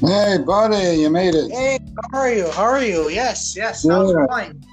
[0.00, 1.50] Hey, buddy, you made it.
[1.50, 1.78] Hey,
[2.10, 2.50] how are you?
[2.50, 3.10] How are you?
[3.10, 3.86] Yes, yes.
[3.86, 4.24] How's Yeah.
[4.24, 4.64] it going?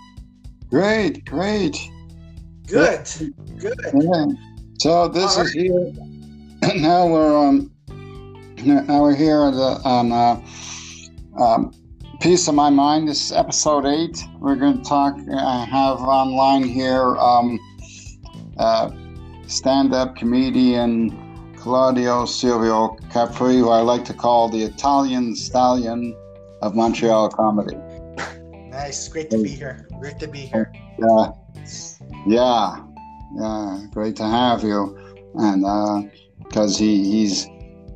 [0.70, 1.78] Great, great.
[2.66, 3.06] Good,
[3.60, 3.78] good.
[3.94, 4.26] Yeah.
[4.80, 5.92] So this All is here.
[6.78, 7.72] Now we're um.
[8.64, 10.42] Now we're here on the on uh,
[11.44, 11.74] um,
[12.22, 13.10] piece of my mind.
[13.10, 14.18] This is episode eight.
[14.40, 15.18] We're going to talk.
[15.30, 17.60] I have online here um,
[18.58, 18.92] uh,
[19.48, 21.27] stand-up comedian
[21.68, 26.16] Claudio Silvio Capri, who I like to call the Italian stallion
[26.62, 27.76] of Montreal comedy.
[28.70, 29.10] Nice.
[29.10, 29.86] Great to be here.
[30.00, 30.72] Great to be here.
[30.98, 31.32] Yeah,
[32.26, 32.84] yeah,
[33.36, 33.86] yeah.
[33.92, 34.98] Great to have you,
[35.36, 37.50] and because he he's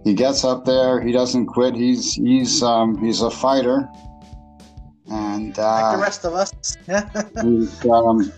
[0.03, 1.73] he gets up there, he doesn't quit.
[1.73, 3.87] He's he's um he's a fighter,
[5.09, 6.51] and uh, Like the uh, rest of us.
[7.41, 8.33] he's um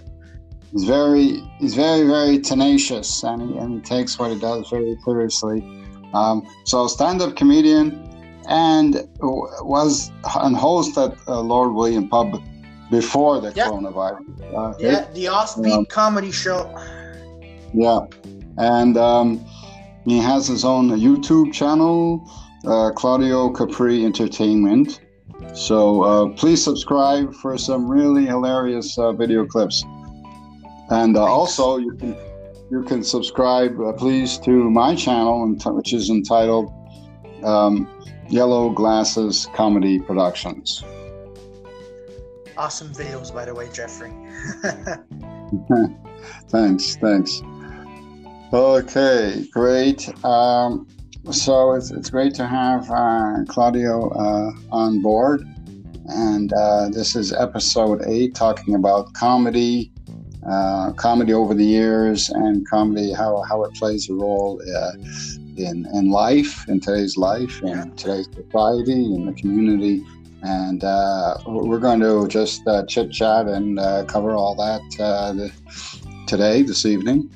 [0.73, 4.97] he's very he's very very tenacious, and he and he takes what he does very
[5.05, 5.63] seriously.
[6.13, 7.85] Um, so stand-up comedian,
[8.47, 12.41] and was and host at uh, Lord William Pub
[12.91, 13.67] before the Yeah.
[13.69, 14.25] coronavirus.
[14.55, 16.69] Uh, yeah, the offbeat Um, comedy show.
[17.73, 18.01] Yeah,
[18.57, 19.43] and um,
[20.05, 22.29] he has his own YouTube channel,
[22.67, 24.99] uh, Claudio Capri Entertainment.
[25.55, 29.83] So uh, please subscribe for some really hilarious uh, video clips.
[30.89, 32.15] And uh, also, you can
[32.71, 36.73] you can subscribe, uh, please, to my channel, which is entitled
[37.43, 37.87] um,
[38.29, 40.83] Yellow Glasses Comedy Productions.
[42.57, 44.11] Awesome videos, by the way, Jeffrey.
[46.49, 47.41] thanks, thanks.
[48.53, 50.09] Okay, great.
[50.25, 50.87] Um,
[51.31, 55.41] so it's, it's great to have uh, Claudio uh, on board.
[56.07, 59.92] And uh, this is episode eight, talking about comedy,
[60.49, 64.91] uh, comedy over the years, and comedy, how, how it plays a role uh,
[65.57, 70.03] in, in life, in today's life, in today's society, in the community.
[70.41, 75.33] And uh, we're going to just uh, chit chat and uh, cover all that uh,
[75.33, 75.51] the,
[76.27, 77.31] today, this evening.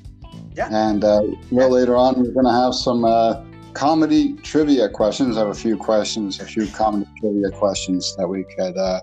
[0.55, 0.69] Yeah.
[0.71, 3.43] And uh, a little later on, we're going to have some uh,
[3.73, 5.37] comedy trivia questions.
[5.37, 9.01] I have a few questions, a few comedy trivia questions that we could uh,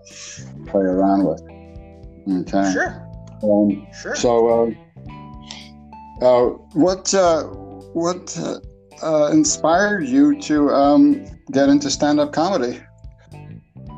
[0.66, 1.40] play around with.
[2.28, 2.72] Okay.
[2.72, 3.03] Sure,
[3.44, 4.16] Um, sure.
[4.16, 7.42] so, uh, uh, what uh,
[7.92, 8.60] what uh,
[9.02, 12.80] uh, inspired you to um, get into stand-up comedy?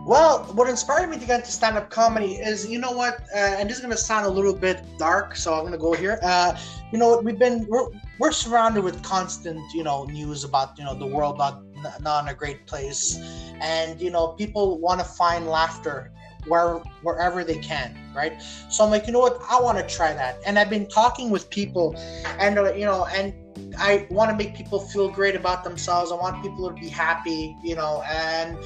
[0.06, 3.68] Well, what inspired me to get into stand-up comedy is, you know what, uh, and
[3.68, 6.18] this is gonna sound a little bit dark, so I'm gonna go here.
[6.22, 6.56] Uh,
[6.92, 10.94] you know, we've been we're, we're surrounded with constant, you know, news about you know
[10.94, 11.62] the world not
[12.00, 13.18] not in a great place,
[13.60, 16.12] and you know people want to find laughter
[16.46, 18.40] where wherever they can, right?
[18.70, 21.30] So I'm like, you know what, I want to try that, and I've been talking
[21.30, 21.94] with people,
[22.38, 23.34] and uh, you know, and
[23.78, 26.12] I want to make people feel great about themselves.
[26.12, 28.58] I want people to be happy, you know, and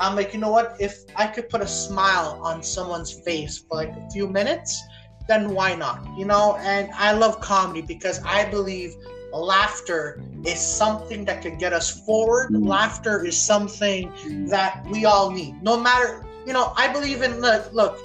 [0.00, 0.76] I'm like, you know what?
[0.78, 4.82] If I could put a smile on someone's face for like a few minutes,
[5.26, 6.06] then why not?
[6.16, 8.94] You know, and I love comedy because I believe
[9.32, 12.50] laughter is something that can get us forward.
[12.50, 12.66] Mm.
[12.66, 14.10] Laughter is something
[14.48, 15.62] that we all need.
[15.62, 18.00] No matter, you know, I believe in look, look,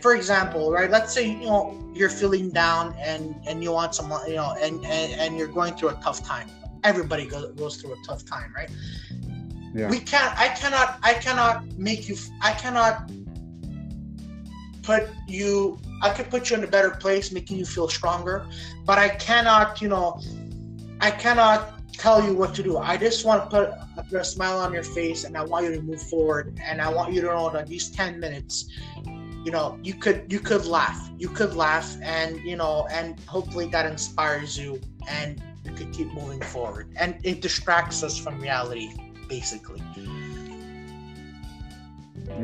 [0.00, 0.88] for example, right?
[0.88, 4.74] Let's say, you know, you're feeling down and and you want some, you know, and
[4.86, 6.48] and, and you're going through a tough time.
[6.84, 8.70] Everybody goes, goes through a tough time, right?
[9.74, 9.90] Yeah.
[9.90, 13.10] we can't i cannot i cannot make you i cannot
[14.82, 18.46] put you i could put you in a better place making you feel stronger
[18.86, 20.18] but i cannot you know
[21.02, 24.58] i cannot tell you what to do i just want to put, put a smile
[24.58, 27.26] on your face and i want you to move forward and i want you to
[27.26, 28.68] know that these 10 minutes
[29.44, 33.66] you know you could you could laugh you could laugh and you know and hopefully
[33.66, 38.90] that inspires you and you could keep moving forward and it distracts us from reality
[39.28, 39.80] basically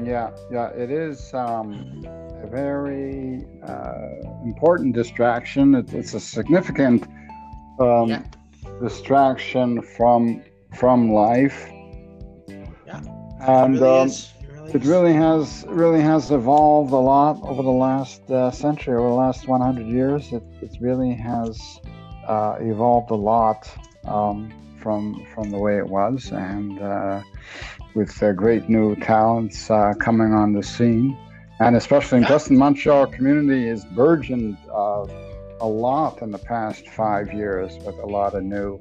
[0.04, 2.02] Yeah, yeah, it is um,
[2.42, 5.74] a very uh, important distraction.
[5.74, 7.04] It, it's a significant
[7.78, 8.22] um, Yeah.
[8.82, 10.42] Distraction from
[10.74, 11.70] from life.
[12.86, 13.00] Yeah.
[13.40, 14.08] and it really um.
[14.40, 18.96] It really, it really has really has evolved a lot over the last uh, century,
[18.96, 20.32] over the last 100 years.
[20.32, 21.60] It, it really has
[22.26, 23.68] uh, evolved a lot
[24.04, 27.22] um, from from the way it was, and uh,
[27.94, 31.16] with uh, great new talents uh, coming on the scene,
[31.60, 32.28] and especially in Yeah.
[32.28, 35.06] just Montreal community is burgeoned uh,
[35.62, 38.80] a lot in the past five years with a lot of new.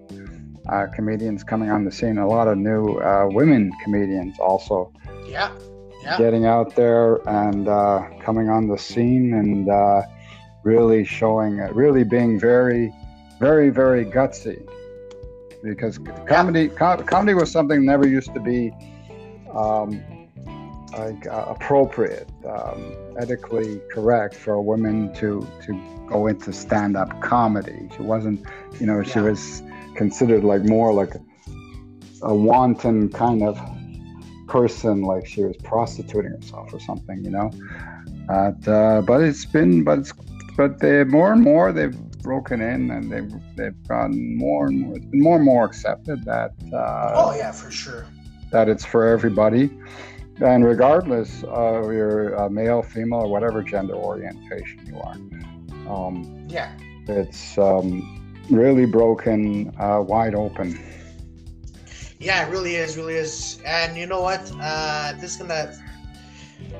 [0.69, 4.93] Uh, comedians coming on the scene, a lot of new uh, women comedians also
[5.27, 5.51] yeah,
[6.03, 10.03] yeah, getting out there and uh, coming on the scene and uh,
[10.63, 12.93] really showing, really being very,
[13.39, 14.67] very, very gutsy.
[15.63, 18.71] Because comedy, co- comedy was something never used to be
[19.55, 20.03] um,
[20.97, 25.71] like uh, appropriate, um, ethically correct for a woman to to
[26.07, 27.89] go into stand-up comedy.
[27.95, 28.45] She wasn't,
[28.79, 29.29] you know, she Yeah.
[29.29, 29.63] was
[29.95, 31.21] considered like more like a,
[32.23, 33.59] a wanton kind of
[34.47, 37.49] person, like she was prostituting herself or something, you know.
[38.27, 40.13] But uh, but it's been, but it's,
[40.57, 44.95] but they more and more they've broken in and they've they've gotten more and more,
[44.97, 46.51] it's been more and more accepted that.
[46.73, 48.05] Uh, Oh yeah, for sure.
[48.51, 49.71] that it's for everybody.
[50.41, 55.15] And regardless of your uh, male, female, or whatever gender orientation you are,
[55.87, 56.71] um, Yeah.
[57.07, 60.79] it's um, really broken uh, wide open.
[62.19, 63.59] Yeah, it really is, really is.
[63.65, 64.51] And you know what?
[64.59, 65.73] Uh, this is gonna.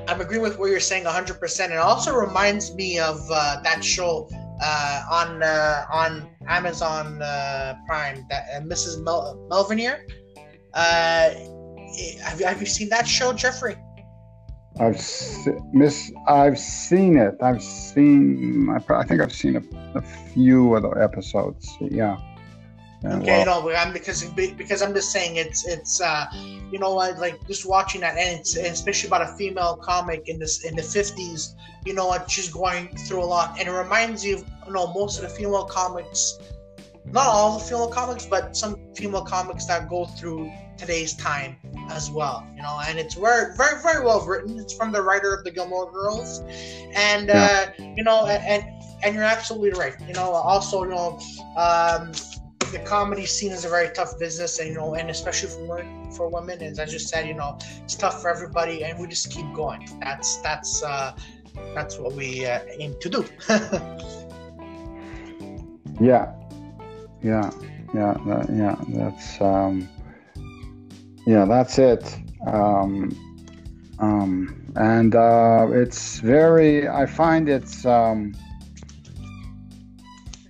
[0.08, 1.70] I'm agreeing with what you're saying 100%.
[1.72, 4.28] It also reminds me of uh, that show
[4.64, 9.04] uh, on uh, on Amazon uh, Prime, that uh, Mrs.
[9.04, 10.06] Mel- Melvinier.
[10.74, 11.32] Uh,
[12.24, 13.76] have you, have you seen that show, Jeffrey?
[14.80, 16.12] I've se- miss.
[16.28, 17.36] I've seen it.
[17.42, 18.70] I've seen.
[18.70, 21.78] I, I think I've seen a, a few of the episodes.
[21.80, 22.18] Yeah.
[23.04, 26.26] Yeah, Okay, well, no, but I'm because because I'm just saying it's it's uh
[26.72, 30.30] you know what like just watching that and it's and especially about a female comic
[30.30, 33.72] in this in the 50s you know what she's going through a lot and it
[33.72, 36.38] reminds you of you know most of the female comics
[37.06, 41.56] not all female comics but some female comics that go through today's time
[41.90, 45.34] as well you know and it's very very very well written it's from the writer
[45.34, 46.42] of the Gilmore Girls
[46.96, 48.64] and uh you know and
[49.04, 51.20] and you're absolutely right you know also you know
[51.58, 52.12] um
[52.72, 56.12] the comedy scene is a very tough business, and you know, and especially for women,
[56.12, 59.30] for women, as I just said, you know, it's tough for everybody, and we just
[59.30, 59.88] keep going.
[60.02, 61.14] That's that's uh,
[61.74, 63.26] that's what we uh, aim to do.
[66.00, 66.34] yeah,
[67.24, 67.52] yeah,
[67.94, 68.76] yeah, that, yeah.
[68.90, 69.90] That's um,
[71.26, 72.18] yeah, that's it.
[72.48, 73.12] Um,
[74.00, 76.88] um, and uh, it's very.
[76.88, 78.34] I find it's um,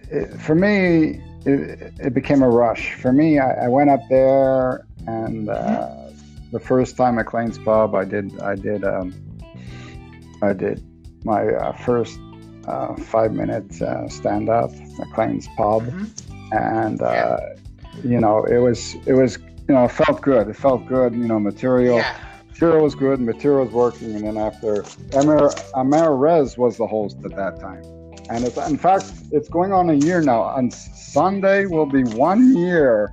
[0.09, 1.21] it, for me.
[1.43, 3.39] It, it became a rush for me.
[3.39, 6.11] I, I went up there, and uh,
[6.51, 8.39] the first time at Clayton's Pub, I did.
[8.41, 8.83] I did.
[8.83, 9.13] Um,
[10.43, 10.83] I did
[11.23, 12.19] my uh, first
[12.67, 15.83] uh, five minute uh, stand up at Clayton's Pub,
[16.51, 17.37] and uh,
[18.03, 19.37] you know it was it was
[19.67, 20.47] you know it felt good.
[20.47, 21.13] It felt good.
[21.13, 21.97] You know material.
[21.97, 22.15] yeah,
[22.49, 24.83] Material was good, material was working, and then after
[25.17, 27.83] Amir, Amir Rez was the host at that time.
[28.29, 30.41] And it's, in fact, it's going on a year now.
[30.43, 33.11] On Sunday will be one year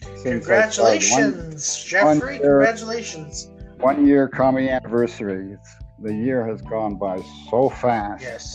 [0.00, 0.24] started.
[0.24, 2.34] One, congratulations, Jeffrey.
[2.38, 3.48] year- Congratulations.
[3.78, 5.52] one year comedy anniversary.
[5.52, 8.22] It's, the year has gone by so fast.
[8.22, 8.54] Yes.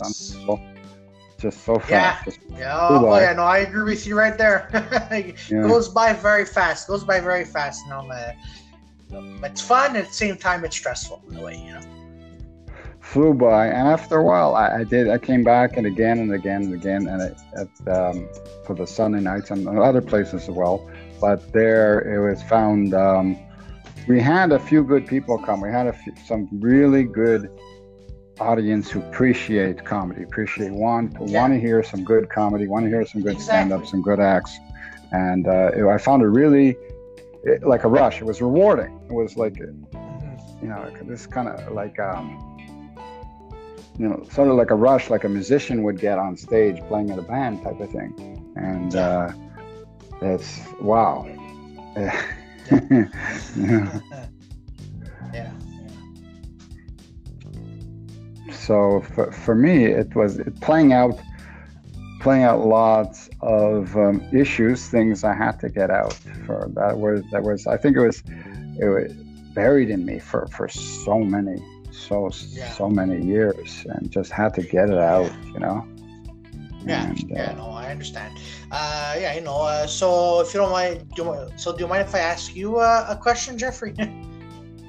[1.40, 2.12] Just so Yeah.
[2.16, 2.24] fast.
[2.24, 4.68] Just- Yeah, oh, yeah, no, I agree with you right there.
[5.10, 5.62] it yeah.
[5.62, 6.86] goes by very fast.
[6.88, 7.84] Goes by very fast.
[7.84, 8.32] You know, uh,
[9.44, 10.64] it's fun at the same time.
[10.64, 11.56] It's stressful in a way.
[11.66, 11.80] You know.
[13.00, 16.32] flew by and after a while I, I did i came back and again and
[16.32, 18.28] again and again and it, at um,
[18.64, 20.88] for the sunday nights and other places as well
[21.20, 23.36] but there it was found um,
[24.06, 27.50] we had a few good people come we had a few, some really good
[28.40, 31.40] audience who appreciate comedy appreciate want Yeah.
[31.40, 33.44] want to hear some good comedy want to hear some good Exactly.
[33.44, 34.58] stand-up some good acts
[35.12, 36.76] and uh, it- i found it really
[37.44, 39.56] it, like a rush it was rewarding it was like
[40.62, 42.26] you know, this kind of like, um,
[43.98, 47.08] you know, sort of like a rush, like a musician would get on stage playing
[47.08, 48.12] in a band type of thing.
[48.56, 49.32] And uh,
[50.20, 51.26] it's wow.
[51.96, 52.22] yeah.
[55.32, 55.52] yeah.
[58.70, 61.18] So for, for me, it was playing out,
[62.20, 66.12] playing out lots of um, issues, things I had to get out.
[66.46, 68.22] For that was that was I think it was
[68.78, 69.12] it was
[69.56, 71.56] buried in me for for so many
[71.90, 72.70] so Yeah.
[72.70, 75.32] so many years, and just had to get it out.
[75.52, 75.84] You know.
[76.86, 78.38] Yeah, And, yeah, uh, no, I understand.
[78.70, 79.62] Uh, yeah, you know.
[79.62, 82.54] Uh, so if you don't mind, do you, so do you mind if I ask
[82.54, 83.94] you uh, a question, Jeffrey?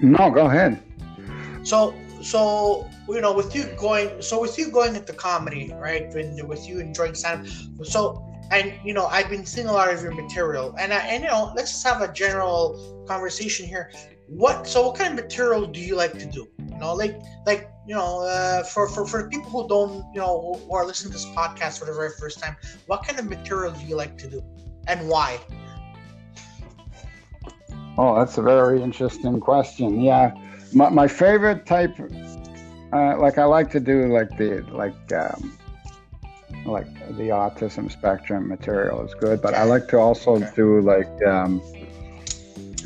[0.04, 0.82] No, go ahead.
[1.64, 6.14] so, so you know, with you going, so with you going into comedy, right?
[6.14, 9.92] With, with you enjoying stand up, so and you know, I've been seeing a lot
[9.94, 13.92] of your material, and I, and you know, let's just have a general conversation here.
[14.28, 14.88] What so?
[14.88, 16.48] What kind of material do you like to do?
[16.60, 20.62] You know, like like you know, uh, for for for people who don't you know
[20.68, 22.56] who are listening to this podcast for the very first time,
[22.88, 24.44] what kind of material do you like to do,
[24.88, 25.40] and why?
[27.98, 30.00] Oh, that's a very interesting question.
[30.02, 30.32] Yeah,
[30.74, 31.98] my, my favorite type,
[32.94, 35.58] uh, like I like to do like the like um,
[36.66, 40.50] like the autism spectrum material is good, but I like to also Okay.
[40.56, 41.62] do like um,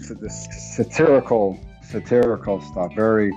[0.10, 3.32] the satirical satirical stuff, very,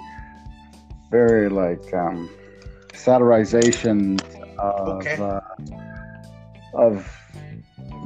[1.11, 2.29] very like um,
[2.93, 4.21] satirization
[4.59, 5.17] of Okay.
[5.21, 5.41] uh,
[6.75, 7.11] of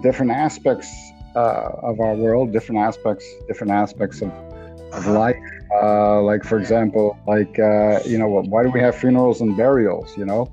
[0.02, 0.90] different aspects
[1.36, 4.51] uh, of our world, different aspects, different aspects of, of
[4.92, 5.12] Uh-huh.
[5.12, 5.36] life.
[5.82, 10.16] Uh, like for example, like uh, you know, why do we have funerals and burials?
[10.16, 10.52] You know,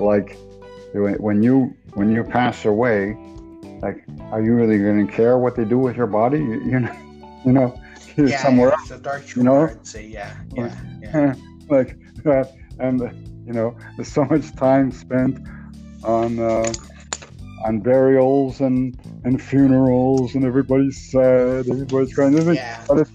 [0.00, 0.36] like
[0.92, 3.16] when you when you pass away,
[3.80, 6.38] like are you really going to care what they do with your body?
[6.38, 6.96] You, you know,
[7.46, 7.80] you know,
[8.16, 9.78] yeah, somewhere yeah, it's a dark you know?
[9.82, 11.34] say, yeah, yeah, yeah.
[11.68, 13.10] like that, and uh,
[13.46, 15.38] you know, there's so much time spent
[16.02, 16.72] on uh,
[17.64, 22.54] on burials and and funerals, and everybody's sad, everybody's crying.
[22.54, 22.84] Yeah.
[22.88, 23.10] But it's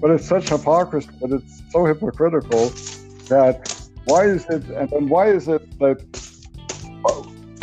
[0.00, 2.70] but it's such hypocrisy, but it's so hypocritical
[3.28, 3.60] that
[4.04, 6.00] why is it and then why is it that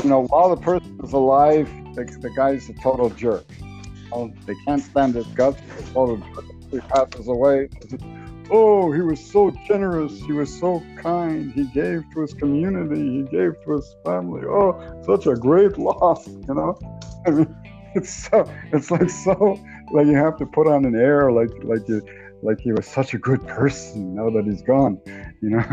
[0.03, 3.45] you know while the person is alive, the, the guy's a total jerk.
[4.11, 5.59] Oh, they can't stand his guts.
[5.93, 6.45] Total jerk.
[6.71, 7.69] He passes away.
[8.51, 10.19] Oh, he was so generous.
[10.21, 11.51] He was so kind.
[11.53, 13.17] He gave to his community.
[13.17, 14.43] He gave to his family.
[14.45, 16.27] Oh, such a great loss.
[16.27, 16.77] You know,
[17.25, 17.55] I mean,
[17.95, 18.47] it's so.
[18.71, 19.59] It's like so.
[19.91, 22.01] Like you have to put on an air, like like you,
[22.45, 24.15] like he was such a good person.
[24.15, 24.99] Now that he's gone,
[25.41, 25.63] you know.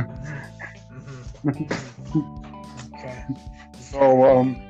[1.44, 2.94] Mhm.
[2.94, 3.24] okay.
[3.80, 4.60] So, um,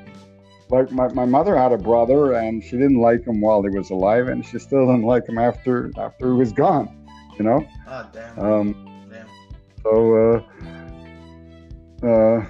[0.69, 3.89] like my, my mother had a brother, and she didn't like him while he was
[3.91, 7.07] alive, and she still didn't like him after after he was gone.
[7.37, 7.65] You know.
[7.87, 8.39] Oh damn.
[8.39, 9.27] Um, damn.
[9.83, 10.43] so,
[12.03, 12.45] uh, uh,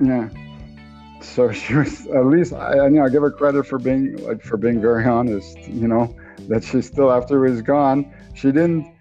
[0.00, 0.28] yeah.
[1.20, 4.16] So she was at least I, I, you know I give her credit for being
[4.24, 5.58] like for being very honest.
[5.66, 6.14] You know
[6.48, 8.92] that she still after he was gone, she didn't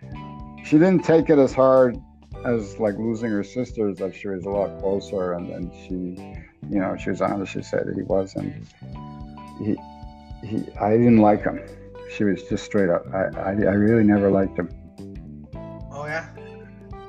[0.65, 1.97] she didn't take it as hard
[2.45, 3.97] as like losing her sisters.
[3.97, 6.21] That she was a lot closer, and then she,
[6.69, 7.53] you know, she was honest.
[7.53, 8.53] She said he wasn't.
[9.59, 9.75] He,
[10.45, 10.63] he.
[10.79, 11.62] I didn't like him.
[12.15, 13.05] She was just straight up.
[13.13, 14.69] I, I, I really never liked him.
[15.91, 16.27] Oh yeah.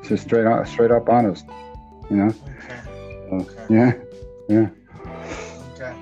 [0.03, 1.47] Just straight up, straight up honest.
[2.11, 2.27] You know.
[2.27, 2.81] Okay.
[2.85, 3.75] So, Okay.
[3.75, 3.93] yeah.
[4.49, 4.69] Yeah.
[5.73, 5.95] Okay.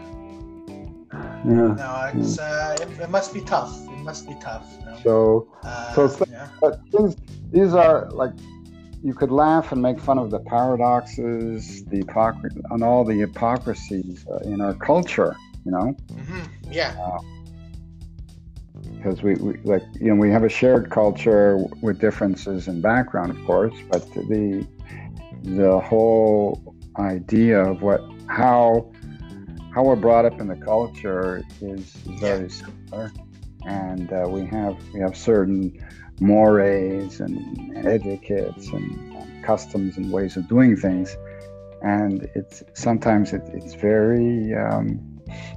[1.45, 1.75] Yeah.
[1.75, 3.73] No, it's uh, it, it must be tough.
[4.05, 4.67] Must be tough.
[4.81, 4.97] You know?
[5.03, 6.49] So, Uh, so yeah.
[6.61, 7.17] but these,
[7.51, 8.33] these are like,
[9.03, 14.25] you could laugh and make fun of the paradoxes, the hypocrisy, and all the hypocrisies
[14.31, 15.37] uh, in our culture.
[15.65, 15.97] You know.
[16.15, 16.41] hmm
[16.71, 16.95] Yeah.
[18.97, 23.31] because we, we like you know we have a shared culture with differences in background
[23.31, 24.67] of course but the
[25.43, 26.63] the whole
[26.99, 28.91] idea of what how
[29.75, 33.13] how we're brought up in the culture is very similar
[33.67, 35.73] and uh, we have we have certain
[36.21, 37.37] mores and
[37.87, 41.17] etiquettes and, and customs and ways of doing things
[41.83, 45.01] and it's sometimes it, it's very um,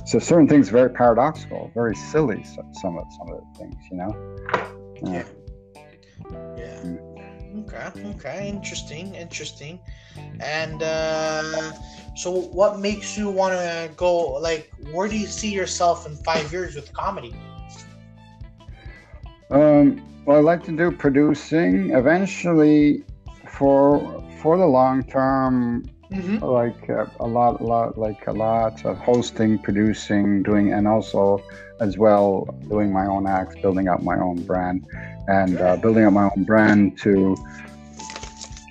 [0.05, 2.43] so certain things very paradoxical, very silly.
[2.43, 4.11] so- Some of some of the things, you know.
[5.05, 5.23] Uh, Yeah.
[6.57, 6.97] Yeah.
[7.59, 8.09] Okay.
[8.15, 8.49] Okay.
[8.49, 9.13] Interesting.
[9.15, 9.79] Interesting.
[10.39, 11.73] And uh,
[12.15, 14.33] so, what makes you want to go?
[14.39, 17.35] Like, where do you see yourself in five years with comedy?
[19.51, 21.91] Um, well, I like to do producing.
[21.91, 23.03] Eventually,
[23.47, 26.37] for for the long term, Mm-hmm.
[26.45, 31.43] like uh, a lot, lot, like a lot of hosting, producing, doing, and also
[31.81, 34.85] as well doing my own acts, building up my own brand,
[35.27, 37.35] and uh, building up my own brand to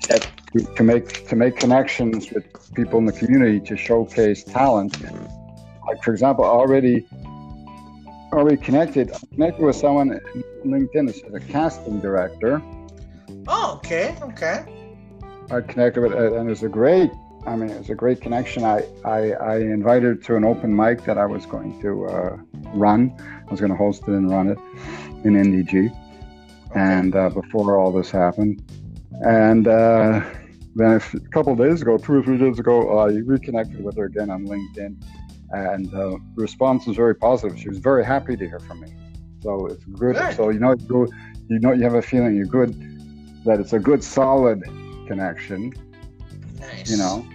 [0.08, 4.94] get to, to make to make connections with people in the community to showcase talent.
[5.86, 7.06] Like for example, already
[8.38, 11.08] already connected I connected with someone in LinkedIn.
[11.08, 12.62] Is a casting director.
[13.46, 14.16] Oh, okay.
[14.22, 14.64] Okay.
[15.50, 17.10] I connected with, uh, and it's a great.
[17.46, 18.64] I mean, it's a great connection.
[18.64, 22.36] I, I, I invited her to an open mic that I was going to uh,
[22.72, 23.14] run.
[23.20, 24.58] I was going to host it and run it
[25.24, 25.90] in NDG.
[25.90, 26.80] okay.
[26.80, 28.62] And uh, before all this happened,
[29.26, 30.24] and uh,
[30.74, 34.06] then a couple of days ago, two or three days ago, I reconnected with her
[34.06, 34.96] again on LinkedIn,
[35.54, 37.58] and uh, the response was very positive.
[37.58, 38.88] She was very happy to hear from me.
[39.42, 40.16] So it's good.
[40.16, 40.36] Good.
[40.36, 41.08] So you know, you
[41.48, 42.74] you know, you have a feeling you're good,
[43.44, 44.62] that it's a good, solid
[45.06, 45.72] connection.
[46.58, 46.88] nice.
[46.90, 47.26] You know,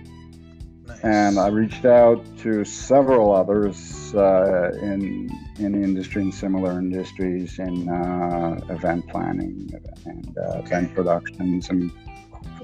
[0.87, 0.99] Nice.
[1.03, 7.59] and I reached out to several others uh, in in the industry, in similar industries,
[7.59, 9.69] in uh, event planning
[10.05, 10.77] and uh, Okay.
[10.77, 11.91] event productions and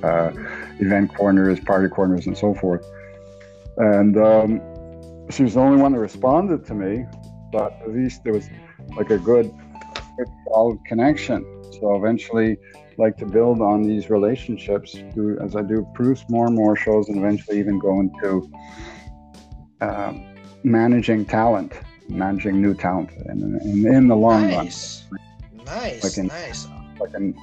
[0.04, 0.32] uh,
[0.80, 2.86] event corners, party corners, and so forth.
[3.78, 4.62] And um,
[5.30, 7.06] she was the only one that responded to me,
[7.52, 8.48] but at least there was
[8.98, 9.52] like a good,
[10.18, 11.44] good solid connection.
[11.80, 12.58] So eventually,
[12.98, 17.10] like to build on these relationships do, as I do produce more and more shows,
[17.10, 18.50] and eventually even go into
[19.82, 20.14] uh,
[20.64, 21.74] managing talent,
[22.08, 24.66] managing new talent, and, and in the long run.
[24.66, 25.04] nice.
[25.66, 26.68] Nice, like in, nice.
[27.00, 27.36] Like in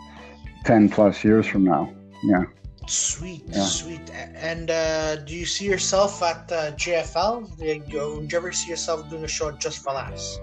[0.65, 1.93] ten plus years from now.
[2.25, 2.45] Yeah.
[2.89, 3.65] Sweet, yeah.
[3.65, 4.11] sweet.
[4.11, 7.57] And uh, do you see yourself at uh, JFL?
[7.59, 10.39] Do you, do you ever see yourself doing a show just for laughs?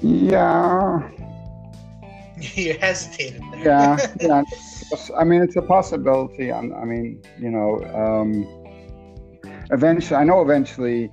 [0.00, 1.10] Yeah.
[2.54, 3.64] you hesitated there.
[3.64, 4.42] Yeah, yeah.
[5.16, 6.50] I mean, it's a possibility.
[6.50, 8.46] I, I mean, you know, um,
[9.70, 11.10] eventually, I know eventually,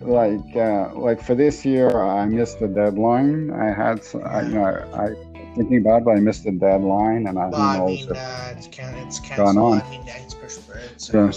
[0.00, 3.52] like, uh, like for this year, I missed the deadline.
[3.52, 5.14] I had, I, you know, I
[5.54, 8.66] thinking about it, but I missed the deadline, and I well, I mean, uh, it's,
[8.68, 9.54] can, it's canceled.
[9.54, 9.80] Gone on.
[9.82, 11.30] I mean, it's, it's, yeah.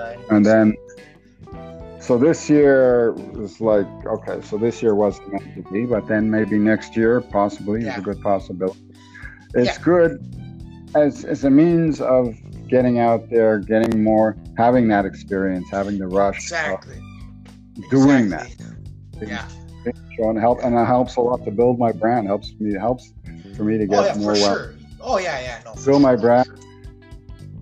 [0.00, 0.74] uh, and then
[2.04, 6.30] so this year was like okay so this year wasn't meant to be but then
[6.30, 7.92] maybe next year possibly yeah.
[7.92, 8.78] is a good possibility
[9.54, 9.84] it's yeah.
[9.84, 12.36] good as, as a means of
[12.68, 17.00] getting out there getting more having that experience having the rush exactly
[17.90, 18.66] doing exactly.
[19.20, 19.48] that yeah
[20.18, 23.14] and help and it helps a lot to build my brand helps me helps
[23.56, 24.74] for me to get oh, yeah, more well sure.
[25.00, 26.48] oh yeah yeah no, build my brand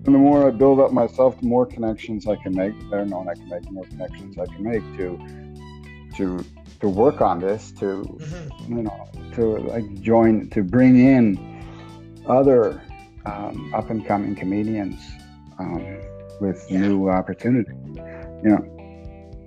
[0.05, 2.77] and the more I build up myself, the more connections I can make.
[2.77, 5.17] The better known I can make, the more connections I can make to
[6.17, 6.45] to
[6.81, 8.77] to work on this, to mm-hmm.
[8.77, 11.39] you know, to like join, to bring in
[12.27, 12.81] other
[13.25, 14.99] um, up and coming comedians
[15.57, 15.99] um,
[16.41, 16.79] with yeah.
[16.79, 17.71] new opportunity.
[18.43, 18.59] You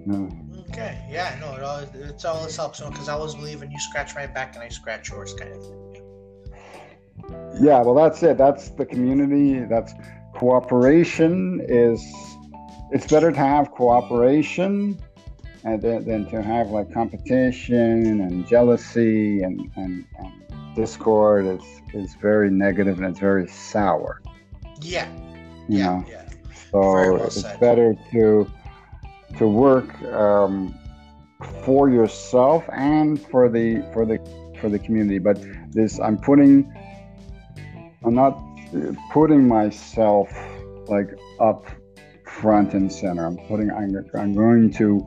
[0.07, 0.31] know.
[0.71, 1.07] Okay.
[1.11, 1.37] Yeah.
[1.39, 1.55] No.
[1.55, 4.65] It always it's always helps because I always believe when you scratch my back and
[4.65, 5.86] I scratch yours, kind of thing.
[7.61, 7.83] Yeah.
[7.83, 8.39] Well, that's it.
[8.39, 9.61] That's the community.
[9.65, 9.93] That's
[10.35, 12.05] cooperation is
[12.91, 14.99] it's better to have cooperation
[15.65, 21.63] and than, than to have like competition and jealousy and, and, and discord is
[21.95, 24.21] is very negative and it's very sour
[24.83, 25.09] yeah
[25.69, 26.29] you yeah, know yeah.
[26.71, 27.59] so well it's said.
[27.59, 28.49] better to
[29.39, 30.75] to work um,
[31.65, 34.19] for yourself and for the for the
[34.61, 35.39] for the community but
[35.73, 36.71] this i'm putting
[38.07, 38.39] i'm not
[39.13, 40.31] putting myself
[40.89, 41.09] like
[41.41, 41.67] up
[42.41, 43.27] front and center.
[43.27, 43.71] I'm putting.
[43.71, 45.07] I'm, I'm going to.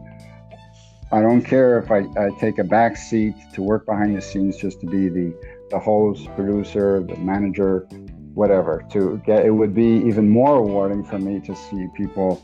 [1.11, 4.57] I don't care if I, I take a back seat to work behind the scenes
[4.57, 5.33] just to be the
[5.69, 7.87] the host, producer, the manager,
[8.33, 8.85] whatever.
[8.91, 12.43] To get it would be even more rewarding for me to see people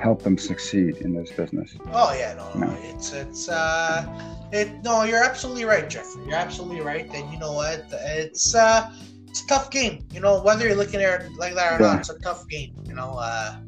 [0.00, 1.74] help them succeed in this business.
[1.92, 4.04] Oh yeah, no, no, it's it's uh,
[4.52, 6.24] it no, you're absolutely right, Jeffrey.
[6.24, 7.08] You're absolutely right.
[7.12, 7.84] And you know what?
[7.90, 8.90] It's uh
[9.38, 10.06] it's a tough game.
[10.12, 11.92] You know, whether you're looking at it like that or yeah.
[11.92, 12.74] not, it's a tough game.
[12.86, 13.58] You know, uh,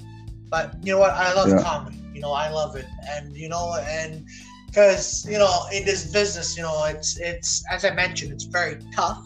[0.48, 1.12] but you know what?
[1.12, 1.62] I love yeah.
[1.62, 1.98] comedy.
[2.14, 4.26] You know, I love it, and you know, and
[4.66, 8.78] because you know, in this business, you know, it's it's as I mentioned, it's very
[8.94, 9.24] tough.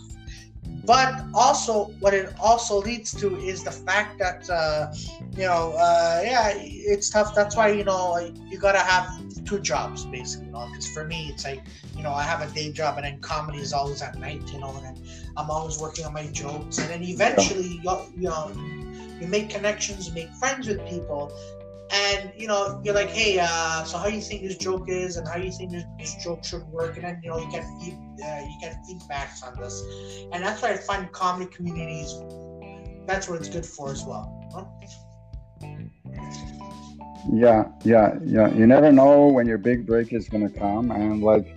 [0.85, 4.93] But also, what it also leads to is the fact that uh,
[5.33, 7.35] you know, uh, yeah, it's tough.
[7.35, 8.19] That's why you know
[8.51, 10.47] you gotta have two jobs basically.
[10.47, 11.63] You know, because for me, it's like
[11.97, 14.43] you know, I have a day job, and then comedy is always at night.
[14.53, 14.99] You know, and
[15.37, 18.53] I'm always working on my jokes, and then eventually, you, you know,
[19.21, 21.33] you make connections, you make friends with people,
[21.91, 25.17] and you know, you're like, hey, uh, so how do you think this joke is,
[25.17, 27.51] and how do you think this, this joke should work, and then you know, you
[27.51, 29.83] get feed, uh, you get feedbacks on this,
[30.33, 32.15] and that's why I find comedy communities.
[33.07, 34.31] That's what it's good for as well.
[37.33, 38.49] Yeah, yeah, yeah.
[38.49, 41.57] You never know when your big break is gonna come, and like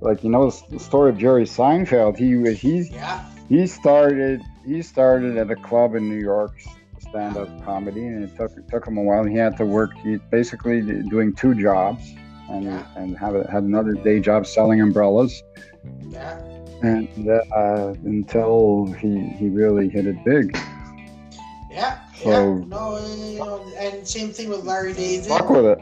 [0.00, 2.16] like you know the story of Jerry Seinfeld.
[2.16, 3.28] He he yeah.
[3.48, 6.52] he started he started at a club in New York,
[7.00, 9.24] stand up comedy, and it took it took him a while.
[9.24, 9.92] He had to work.
[9.98, 12.14] He basically doing two jobs,
[12.50, 12.86] and yeah.
[12.96, 15.42] and have a, had another day job selling umbrellas.
[16.08, 16.38] Yeah.
[16.82, 20.56] And uh, until he he really hit it big.
[21.70, 22.07] Yeah.
[22.22, 22.64] So, yeah.
[22.66, 25.26] No, you know, and same thing with Larry David.
[25.26, 25.78] Fuck with it.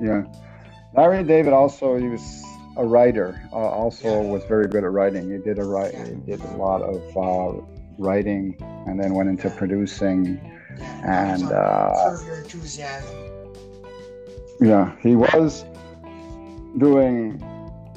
[0.00, 0.24] Yeah.
[0.94, 2.44] Larry David also he was
[2.76, 3.40] a writer.
[3.52, 4.30] Uh, also yeah.
[4.30, 5.30] was very good at writing.
[5.30, 5.94] He did a write.
[5.94, 7.62] He did a lot of uh,
[7.98, 10.38] writing, and then went into producing.
[11.04, 12.16] And uh,
[14.60, 15.64] yeah, he was
[16.78, 17.40] doing.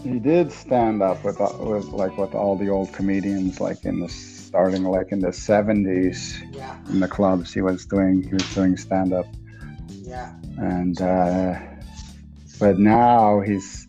[0.04, 4.00] He did stand up with uh, with like with all the old comedians, like in
[4.00, 4.10] the
[4.48, 6.78] starting like in the seventies yeah.
[6.90, 7.54] in the clubs.
[7.54, 9.28] He was doing he was doing stand up.
[9.90, 10.34] Yeah.
[10.58, 11.60] And uh,
[12.60, 13.88] but now he's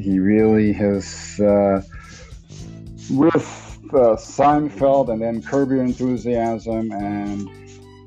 [0.00, 1.82] he really has uh,
[3.10, 7.48] with uh, Seinfeld and then Curb Your Enthusiasm and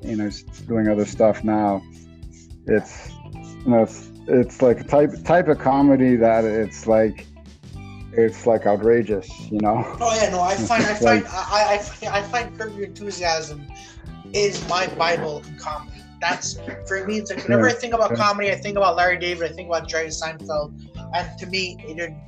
[0.04, 0.30] you know
[0.68, 1.82] doing other stuff now.
[2.68, 7.26] It's you know it's, it's like a type type of comedy that it's like
[8.18, 9.84] it's like outrageous, you know.
[10.00, 13.68] Oh yeah, no, I find I find like, I, I I find Curb Your Enthusiasm
[14.34, 16.02] is my bible in comedy.
[16.22, 17.18] That's for me.
[17.18, 19.68] It's like whenever yeah, I think about comedy, I think about Larry David, I think
[19.70, 20.74] about Jerry Seinfeld,
[21.14, 21.78] and to me,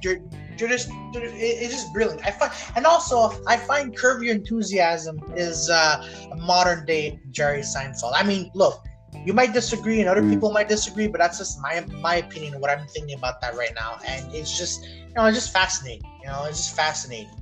[0.02, 0.20] you're,
[0.58, 2.26] you're just it, it's just brilliant.
[2.26, 7.62] I find, and also I find Curb Your Enthusiasm is uh, a modern day Jerry
[7.62, 8.12] Seinfeld.
[8.14, 8.87] I mean, look,
[9.28, 10.30] you might disagree, and other mm.
[10.30, 13.74] people might disagree, but that's just my my opinion what I'm thinking about that right
[13.76, 14.00] now.
[14.08, 16.10] And it's just you know, it's just fascinating.
[16.22, 17.38] You know, it's just fascinating.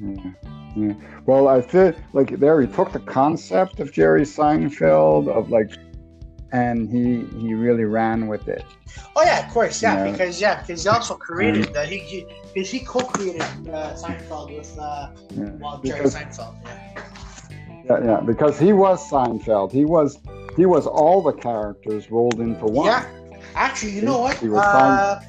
[0.00, 0.32] Yeah.
[0.74, 0.94] Yeah.
[1.26, 5.70] Well, I feel like there he took the concept of Jerry Seinfeld of like,
[6.50, 8.64] and he he really ran with it.
[9.14, 11.88] Oh yeah, of course, yeah, you because yeah, because he also created that.
[11.88, 16.56] He he because he, co-created uh, Seinfeld with uh, yeah, well, Jerry Seinfeld.
[16.64, 17.04] Yeah.
[17.84, 19.70] yeah, yeah, because he was Seinfeld.
[19.70, 20.18] He was
[20.56, 22.86] he was all the characters rolled into one.
[22.86, 23.08] Yeah.
[23.54, 24.42] Actually, you know what?
[24.42, 25.20] Uh,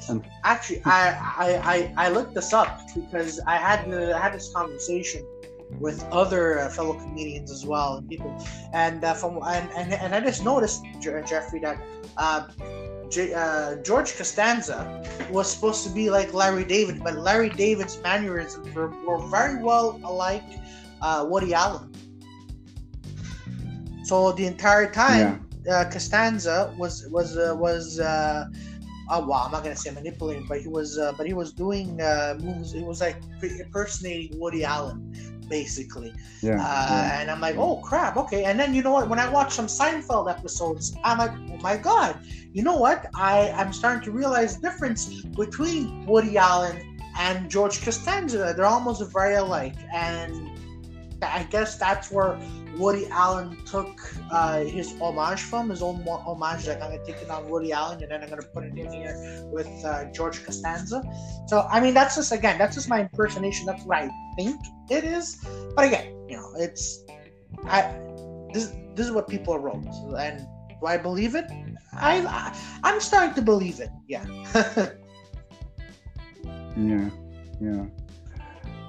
[0.44, 5.26] actually, I, I, I I looked this up because I had I had this conversation
[5.80, 8.32] with other uh, fellow comedians as well and people
[8.72, 11.78] and uh, from and, and, and I just noticed Jeffrey that
[12.16, 12.46] uh,
[13.10, 18.72] J, uh, George Costanza was supposed to be like Larry David but Larry David's mannerisms
[18.74, 20.44] were, were very well alike
[21.02, 21.90] uh, Woody Allen
[24.04, 25.40] so the entire time yeah.
[25.66, 28.44] Uh, Costanza was was was uh,
[29.10, 32.00] oh wow, I'm not gonna say manipulating, but he was, uh, but he was doing
[32.00, 32.74] uh, moves.
[32.74, 35.12] It was like impersonating Woody Allen,
[35.48, 36.12] basically.
[36.42, 38.44] Yeah, uh, yeah, And I'm like, oh crap, okay.
[38.44, 39.08] And then you know what?
[39.08, 42.18] When I watch some Seinfeld episodes, I'm like, oh my god,
[42.52, 43.06] you know what?
[43.14, 48.54] I I'm starting to realize the difference between Woody Allen and George Costanza.
[48.56, 50.53] They're almost very alike, and
[51.22, 52.38] I guess that's where
[52.76, 54.00] Woody Allen took
[54.30, 56.66] uh, his homage from, his own homage.
[56.66, 58.92] Like I'm gonna take it on Woody Allen, and then I'm gonna put it in
[58.92, 59.16] here
[59.52, 61.02] with uh, George Costanza.
[61.46, 63.66] So I mean, that's just again, that's just my impersonation.
[63.66, 65.36] That's what I think it is.
[65.76, 67.04] But again, you know, it's
[67.64, 67.82] I
[68.52, 69.84] this this is what people wrote,
[70.18, 70.46] and
[70.80, 71.46] do I believe it?
[71.92, 73.90] I, I I'm starting to believe it.
[74.08, 74.24] Yeah.
[76.76, 77.10] yeah.
[77.60, 77.86] Yeah.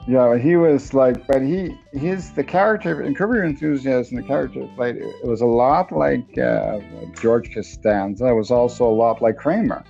[0.07, 4.17] Yeah, he was like, but he he's the character in Curb Your Enthusiasm.
[4.17, 6.79] The character played it was a lot like uh,
[7.19, 8.27] George Costanza.
[8.27, 9.83] It was also a lot like Kramer,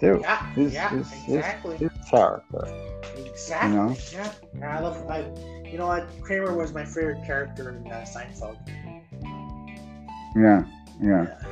[0.00, 0.18] too.
[0.22, 1.76] Yeah, his, yeah, his, exactly.
[1.76, 2.66] His, his, character.
[3.24, 3.70] Exactly.
[3.70, 3.96] You know?
[4.12, 5.08] Yeah, I love.
[5.08, 5.20] I,
[5.64, 6.08] you know what?
[6.20, 8.58] Kramer was my favorite character in uh, Seinfeld.
[10.34, 10.64] Yeah,
[11.00, 11.26] yeah.
[11.26, 11.46] yeah.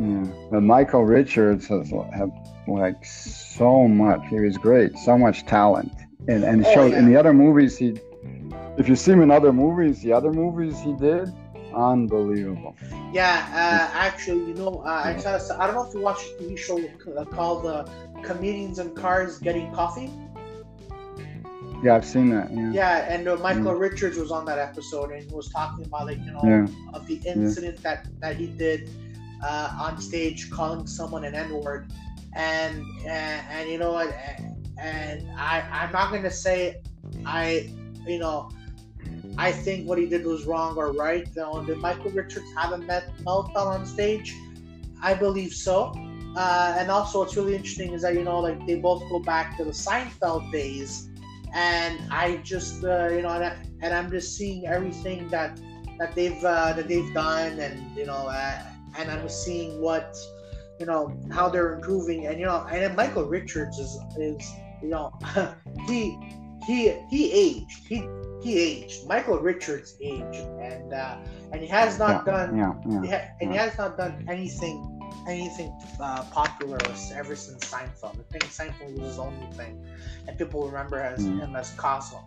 [0.00, 2.30] Yeah, but Michael Richards has have
[2.68, 4.20] like so much.
[4.28, 5.92] He was great, so much talent,
[6.28, 6.98] and and oh, showed yeah.
[6.98, 7.98] in the other movies he.
[8.76, 11.32] If you see him in other movies, the other movies he did,
[11.74, 12.76] unbelievable.
[13.12, 15.60] Yeah, uh, actually, you know, uh, I saw.
[15.60, 16.80] I don't know if you watched a TV show
[17.26, 17.86] called uh,
[18.22, 20.10] "Comedians in Cars Getting Coffee."
[21.82, 22.52] Yeah, I've seen that.
[22.52, 23.78] Yeah, yeah and uh, Michael mm.
[23.78, 26.66] Richards was on that episode and was talking about like you know yeah.
[26.92, 27.94] of the incident yeah.
[27.94, 28.90] that that he did
[29.42, 31.92] uh, on stage calling someone an N word,
[32.34, 34.14] and, and and you know what,
[34.80, 36.80] and I I'm not gonna say
[37.24, 37.72] I
[38.06, 38.50] you know
[39.38, 41.24] I think what he did was wrong or right.
[41.36, 44.34] Know, did Michael Richards have a meltdown on stage?
[45.00, 45.92] I believe so.
[46.36, 49.56] Uh, and also, what's really interesting is that you know, like they both go back
[49.56, 51.08] to the Seinfeld days,
[51.54, 55.58] and I just uh, you know, and, I, and I'm just seeing everything that
[55.98, 58.62] that they've uh, that they've done, and you know, uh,
[58.96, 60.16] and I'm seeing what
[60.78, 64.88] you know how they're improving, and you know, and then Michael Richards is is you
[64.88, 65.12] know
[65.86, 66.18] he
[66.66, 68.08] he he aged he
[68.42, 71.16] he aged Michael Richards aged and uh,
[71.52, 74.24] and he has not yeah, done yeah, yeah, he ha- and he has not done
[74.28, 74.94] anything
[75.28, 76.78] anything uh, popular
[77.14, 78.18] ever since Seinfeld.
[78.18, 79.84] I think Seinfeld was his only thing,
[80.26, 81.40] and people remember as mm.
[81.40, 82.24] him as Cosmo.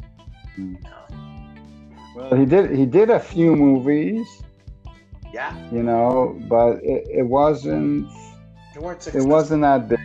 [0.57, 0.75] Mm.
[0.75, 1.17] You know?
[2.15, 4.27] Well, he did he did a few movies
[5.33, 5.55] yeah.
[5.71, 8.09] You know, but it, it wasn't.
[8.75, 9.07] It weren't.
[9.07, 9.99] It wasn't that big.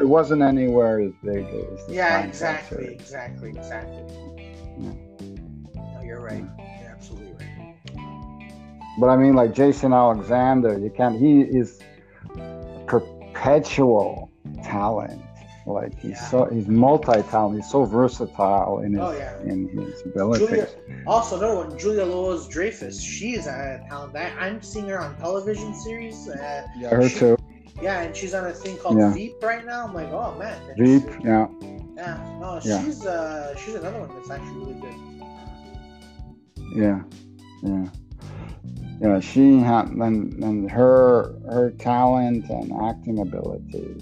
[0.00, 1.88] It wasn't anywhere as big as.
[1.88, 4.02] yeah, exactly, exactly, exactly.
[4.78, 4.92] Yeah.
[5.74, 6.44] No, you're right.
[6.58, 6.80] Yeah.
[6.80, 7.76] You're absolutely right.
[8.98, 11.18] But I mean, like Jason Alexander, you can't.
[11.18, 11.80] He is
[12.86, 14.32] perpetual
[14.64, 15.22] talent.
[15.66, 16.24] Like he's yeah.
[16.24, 17.62] so he's multi-talented.
[17.62, 19.40] He's so versatile in his oh, yeah.
[19.42, 20.48] in his abilities.
[20.48, 20.68] Julia,
[21.06, 23.00] also, another one, Julia Louis Dreyfus.
[23.00, 24.14] She is a talent.
[24.16, 26.28] I'm seeing her on television series.
[26.28, 27.36] Uh, yeah, her she, too.
[27.82, 29.12] Yeah, and she's on a thing called yeah.
[29.12, 29.86] Veep right now.
[29.86, 30.58] I'm like, oh man.
[30.78, 31.48] Veep, yeah.
[31.96, 32.84] Yeah, no, yeah.
[32.84, 34.94] she's uh, she's another one that's actually really good.
[36.76, 37.02] Yeah,
[37.62, 37.86] yeah
[39.00, 43.96] yeah, she had and, and her her talent and acting ability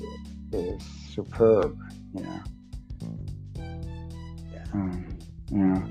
[0.53, 0.83] is
[1.15, 1.77] superb.
[2.15, 2.43] Yeah.
[4.53, 4.65] Yeah.
[4.75, 5.19] Um,
[5.51, 5.87] yeah.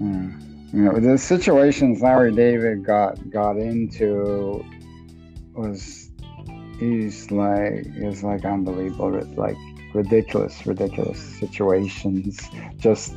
[0.00, 0.30] Yeah.
[0.74, 4.64] You know, the situations Larry David got got into
[5.54, 6.10] was
[6.78, 9.56] he's like it's like unbelievable it's like
[9.94, 12.40] ridiculous ridiculous situations
[12.76, 13.14] just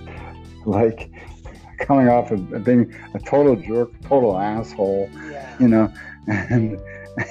[0.65, 1.09] like
[1.79, 5.55] coming off of being a total jerk total asshole Yeah.
[5.59, 5.93] you know
[6.27, 6.79] and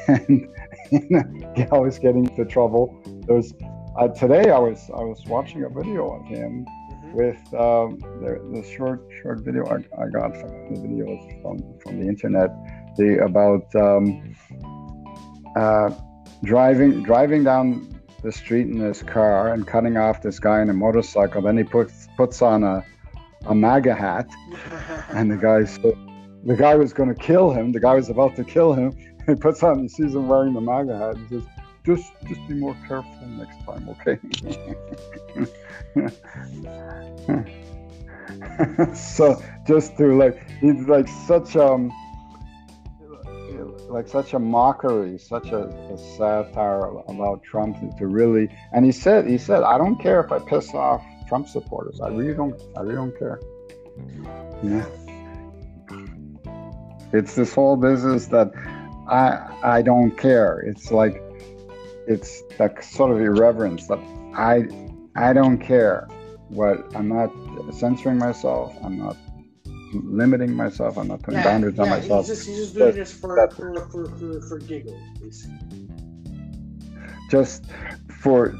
[0.08, 0.48] and
[0.90, 3.52] you know always getting into trouble there's
[3.98, 7.12] uh, today i was i was watching a video of him Mhm.
[7.14, 12.00] with um, the, the short short video I, I got from the videos from, from
[12.00, 12.50] the internet
[12.96, 14.34] the about um,
[15.56, 15.90] uh,
[16.42, 17.88] driving driving down
[18.22, 21.42] the street in his car and cutting off this guy in a motorcycle.
[21.42, 22.84] Then he puts puts on a
[23.46, 24.30] a MAGA hat.
[25.10, 25.62] And the guy
[26.44, 27.72] the guy was going to kill him.
[27.72, 28.92] The guy was about to kill him.
[29.26, 31.42] He puts on he sees him wearing the MAGA hat and says
[31.86, 34.18] just just be more careful next time okay?
[38.94, 41.90] So just to like he's like such um
[43.94, 45.62] like such a mockery such a,
[45.94, 50.30] a satire about trump to really and he said he said i don't care if
[50.30, 52.00] i piss off trump supporters.
[52.00, 53.40] I really don't i really don't care.
[54.62, 54.86] Yeah.
[57.12, 58.52] It's this whole business that
[59.08, 59.26] i
[59.62, 60.60] i don't care.
[60.60, 61.22] It's like
[62.06, 63.98] it's that sort of irreverence that
[64.34, 64.68] i
[65.16, 66.06] i don't care
[66.48, 67.30] what i'm not
[67.72, 69.16] censoring myself i'm not
[69.94, 73.12] limiting myself i'm not putting boundaries on myself He's just, he's just doing But this
[73.12, 75.88] for, for, for, for, for giggles, basically.
[77.30, 77.64] just
[78.20, 78.54] for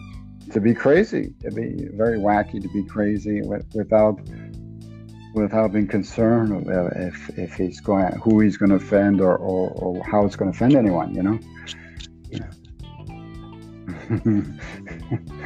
[0.52, 3.40] to be crazy to be very wacky to be crazy
[3.74, 4.20] without
[5.34, 9.70] without being concerned of if if he's going who he's going to offend or, or,
[9.70, 11.38] or how it's going to offend anyone you know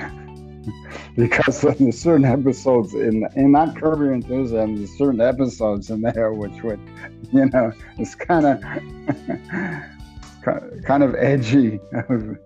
[1.16, 6.32] because there's certain episodes in in that Curb Your Enthusiasm, there's certain episodes in there
[6.32, 6.80] which would,
[7.32, 8.60] you know, it's kind of
[10.84, 12.38] kind of edgy on,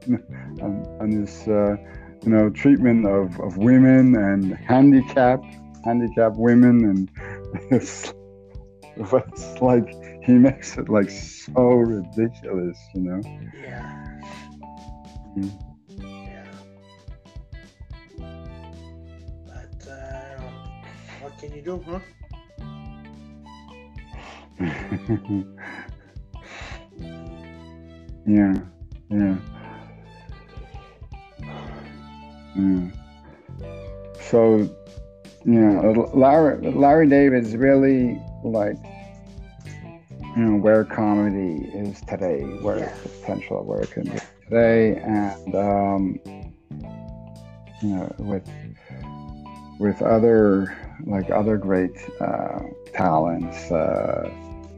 [1.11, 1.77] this, uh,
[2.25, 5.47] you know, treatment of, of women and handicapped
[5.85, 7.11] handicapped women, and
[7.71, 8.13] it's,
[8.97, 9.87] it's like
[10.25, 13.21] he makes it like so ridiculous, you know.
[13.61, 14.21] Yeah.
[15.37, 15.72] Mm.
[21.42, 21.98] Can you do, huh?
[28.26, 28.55] yeah,
[29.11, 29.37] yeah.
[32.55, 32.90] Yeah.
[34.20, 34.68] So,
[35.44, 35.81] yeah,
[36.14, 38.76] Larry, Larry David's really like,
[40.37, 42.94] you know, where comedy is today, where Yeah.
[43.02, 46.20] the potential of where it can be today, and um,
[47.83, 48.48] you know, with
[49.81, 50.76] with other
[51.07, 52.61] like other great uh,
[52.93, 54.31] talents, uh,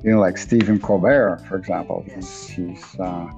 [0.03, 2.05] you know, like Stephen Colbert, for example.
[2.07, 2.49] Yes.
[2.49, 3.29] He's uh,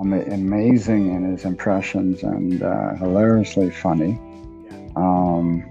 [0.00, 4.18] ama- amazing in his impressions and uh, hilariously funny.
[4.96, 5.64] Um,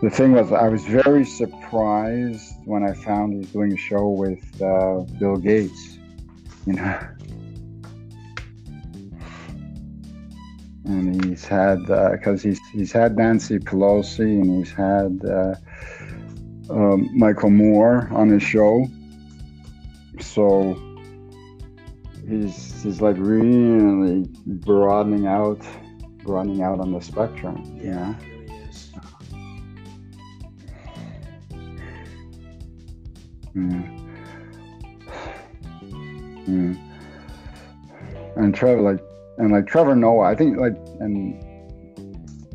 [0.00, 4.62] the thing was, I was very surprised when I found he's doing a show with
[4.62, 5.98] uh, Bill Gates.
[6.66, 6.98] You know.
[10.88, 15.54] And he's had because he's he's had Nancy Pelosi and he's had uh,
[16.70, 18.86] um, Michael Moore on his show,
[20.18, 20.74] so
[22.26, 25.60] he's he's like really broadening out,
[26.24, 27.62] broadening out on the spectrum.
[27.82, 28.16] You know?
[28.20, 28.90] it really is.
[33.54, 33.98] Yeah.
[36.46, 36.74] Yeah.
[38.36, 39.00] And Trevor, like,
[39.38, 41.42] and like Trevor Noah, I think, like, and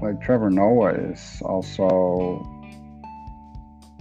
[0.02, 2.50] like Trevor Noah is also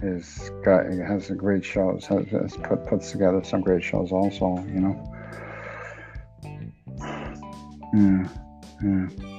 [0.01, 4.57] is got has a great shows has, has put puts together some great shows also.
[4.67, 5.13] You know.
[7.93, 8.27] Yeah.
[8.83, 9.32] Yeah.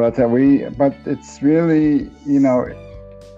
[0.00, 2.64] But uh, we, but it's really, you know,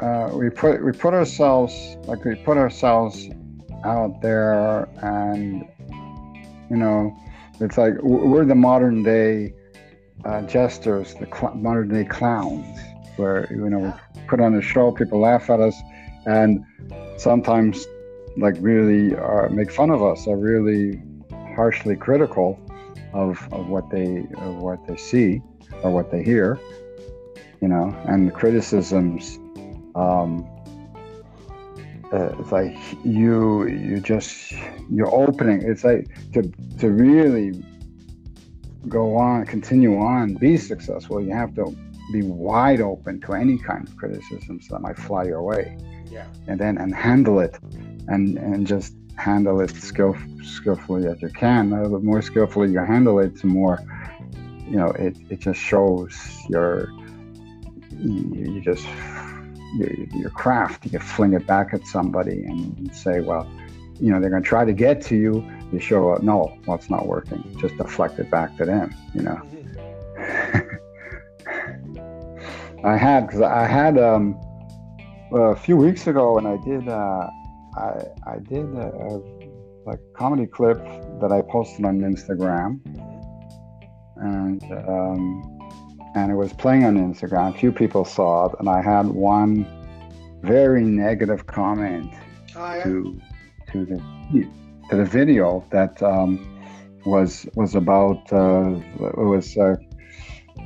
[0.01, 1.75] uh, we put we put ourselves
[2.07, 3.29] like we put ourselves
[3.85, 5.69] out there, and
[6.71, 7.19] you know,
[7.59, 9.55] it's like we're the modern day
[10.25, 12.79] uh, jesters, the cl- modern day clowns,
[13.17, 13.81] where you know
[14.15, 15.75] we put on a show, people laugh at us,
[16.27, 16.65] and
[17.17, 17.89] sometimes
[18.37, 21.03] like really uh, make fun of us, are really
[21.57, 22.57] harshly critical
[23.13, 25.43] of, of what they of what they see
[25.83, 26.59] or what they hear,
[27.61, 29.39] you know, and the criticisms.
[29.95, 30.47] Um,
[32.13, 34.53] uh, it's like you you just
[34.91, 35.63] you're opening.
[35.63, 36.43] It's like to
[36.79, 37.63] to really
[38.89, 41.77] go on, continue on, be successful, you have to
[42.13, 45.77] be wide open to any kind of criticisms that might fly your way.
[46.11, 46.27] Yeah.
[46.47, 47.59] And then and handle it,
[48.09, 51.71] and and just handle it skill, skillfully as you can.
[51.71, 53.79] The more skillfully you handle it, the more
[54.73, 55.17] you know it.
[55.29, 56.15] It just shows
[56.49, 56.89] your
[57.99, 58.87] you, you just
[59.77, 60.87] your, your craft.
[60.87, 63.47] You fling it back at somebody and say, well,
[64.01, 65.45] you know, they're going to try to get to you.
[65.73, 67.43] You show, up, no, well, it's not working.
[67.59, 69.41] Just deflect it back to them, you know.
[72.85, 74.41] I had, because I had um,
[75.33, 77.29] a few weeks ago, and I did, uh,
[77.77, 79.21] I, I did a, a
[79.87, 80.79] like comedy clip
[81.21, 82.81] that I posted on Instagram,
[84.23, 85.59] and um,
[86.15, 87.55] and it was playing on Instagram.
[87.55, 89.55] A few people saw it, and I had one
[90.43, 92.11] very negative comment
[92.57, 92.83] Oh, yeah.
[92.85, 93.21] to
[93.73, 93.99] to the
[94.91, 96.31] to the video that um,
[97.05, 98.71] was was about uh,
[99.23, 99.77] it was uh,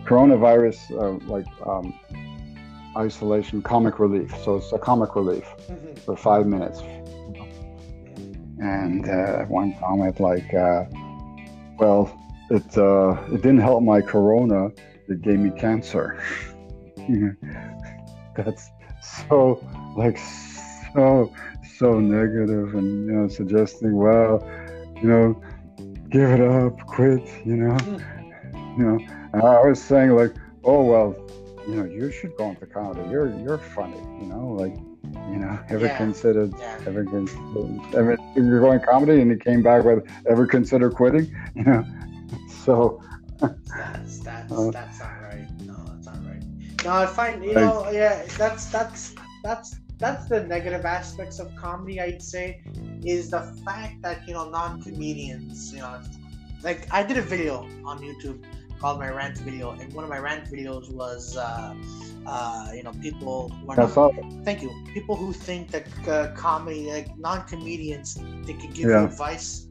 [0.04, 1.86] coronavirus uh, like um,
[2.96, 4.30] isolation comic relief.
[4.44, 5.98] So it's a comic relief Mhm.
[6.04, 6.80] for five minutes.
[8.58, 10.84] And uh, one comment like, uh,
[11.78, 12.10] "Well,
[12.50, 14.68] it uh, it didn't help my corona.
[15.08, 16.18] It gave me cancer."
[18.36, 18.70] That's
[19.28, 19.62] so
[19.96, 20.18] like
[20.92, 21.32] so
[21.78, 24.46] so negative and you know suggesting, well,
[25.00, 25.42] you know,
[26.10, 27.76] give it up, quit, you know,
[28.76, 28.98] you know.
[29.32, 31.14] And I was saying like, oh well,
[31.66, 33.08] you know, you should go into comedy.
[33.10, 34.74] You're you're funny, you know, like,
[35.30, 35.96] you know, ever Yeah.
[35.96, 36.78] considered Yeah.
[36.86, 41.64] ever considered ever you're going comedy and he came back with ever consider quitting, you
[41.64, 41.84] know.
[42.66, 43.00] So
[43.74, 45.48] That's that's Uh, that's not right.
[45.64, 46.44] No, that's not right.
[46.84, 47.64] No, I find you Right.
[47.64, 52.00] know, yeah, that's that's that's that's the negative aspects of comedy.
[52.00, 52.60] I'd say
[53.04, 55.98] is the fact that you know non-comedians, you know,
[56.62, 58.40] like I did a video on YouTube
[58.80, 61.74] called my rant video, and one of my rant videos was, uh,
[62.26, 64.12] uh, you know, people who are that's not, all.
[64.44, 69.02] thank you, people who think that uh, comedy, like non-comedians, they can give Yeah.
[69.02, 69.65] you advice.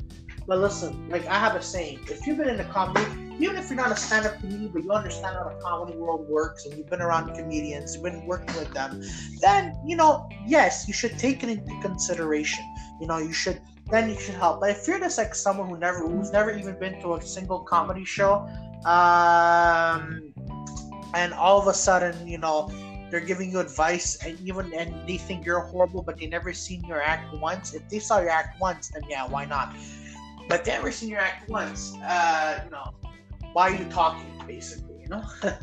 [0.48, 3.06] But listen, like I have a saying: if you've been in the comedy,
[3.40, 6.66] even if you're not a stand-up comedian, but you understand how the comedy world works,
[6.66, 9.02] and you've been around comedians, you've been working with them,
[9.42, 12.64] then you know, yes, you should take it into consideration.
[13.02, 13.60] You know, you should
[13.92, 14.62] then you should help.
[14.62, 17.60] But if you're just like someone who never, who's never even been to a single
[17.60, 18.48] comedy show,
[18.86, 20.34] um,
[21.14, 22.70] and all of a sudden, you know,
[23.12, 26.84] they're giving you advice, and even and they think you're horrible, but they never seen
[26.86, 27.74] your act once.
[27.74, 29.76] If they saw your act once, then yeah, why not?
[30.48, 31.96] But they never seen your act once.
[31.96, 32.94] Uh, you know,
[33.54, 34.26] why are you talking?
[34.48, 35.24] Basically, you know.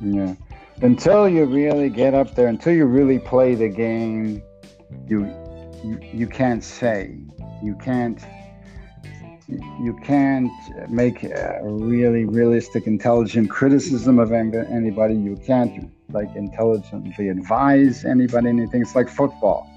[0.00, 0.34] Yeah.
[0.82, 4.42] Until you really get up there, until you really play the game,
[5.06, 5.24] you
[5.84, 7.16] you, you can't say,
[7.62, 8.20] you can't
[9.48, 10.50] you can't
[10.88, 15.14] make a really realistic, intelligent criticism of anybody.
[15.14, 18.82] You can't like intelligently advise anybody anything.
[18.82, 19.70] It's like football.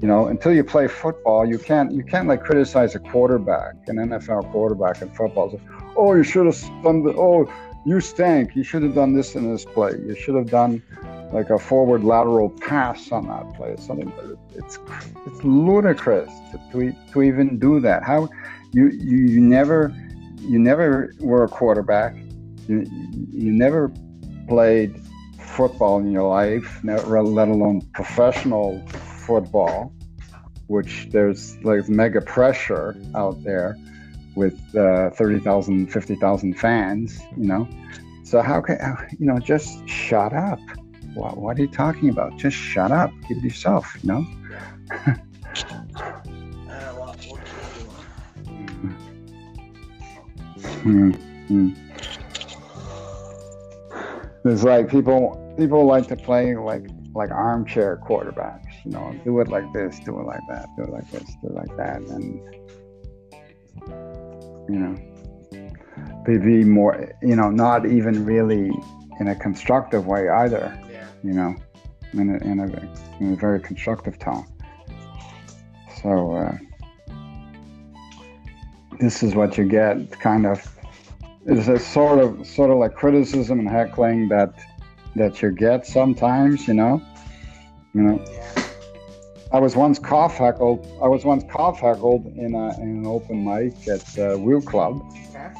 [0.00, 3.96] You know, until you play football, you can't you can't like criticize a quarterback, an
[3.96, 5.50] NFL quarterback in football.
[5.50, 5.60] So,
[5.96, 7.50] oh, you should have done the oh
[7.86, 8.56] you stank.
[8.56, 9.92] You should have done this in this play.
[9.92, 10.82] You should have done
[11.32, 13.70] like a forward lateral pass on that play.
[13.70, 14.12] It's something.
[14.54, 14.78] It's
[15.24, 18.02] it's ludicrous to, to, to even do that.
[18.02, 18.28] How
[18.72, 19.94] you, you you never
[20.40, 22.16] you never were a quarterback.
[22.66, 22.84] You
[23.32, 23.92] you never
[24.48, 25.00] played
[25.38, 28.84] football in your life, never, let alone professional
[29.26, 29.92] football,
[30.68, 33.76] which there's like mega pressure out there
[34.34, 37.68] with uh, 30,000, 50,000 fans, you know.
[38.22, 38.78] So how can,
[39.18, 40.58] you know, just shut up.
[41.14, 42.36] What, what are you talking about?
[42.36, 43.10] Just shut up.
[43.26, 44.26] Keep it yourself, you know.
[50.84, 51.18] You do?
[51.48, 51.70] Hmm.
[54.44, 59.48] It's like people people like to play like like armchair quarterbacks, you know, do it
[59.48, 62.40] like this, do it like that, do it like this, do it like that, and
[64.68, 68.70] you know, they be more, you know, not even really
[69.20, 71.06] in a constructive way either, Yeah.
[71.22, 71.54] you know,
[72.12, 72.66] in a, in a,
[73.20, 74.46] in a very constructive tone.
[76.02, 76.56] So uh,
[79.00, 80.62] this is what you get, kind of.
[81.46, 84.52] It's a sort of sort of like criticism and heckling that
[85.16, 87.00] that you get sometimes, you know.
[87.94, 88.62] You know, Yeah.
[89.52, 90.86] I was once cough heckled.
[91.02, 95.02] I was once cough heckled in, a, in an open mic at uh, Wheel Club
[95.30, 95.50] Okay.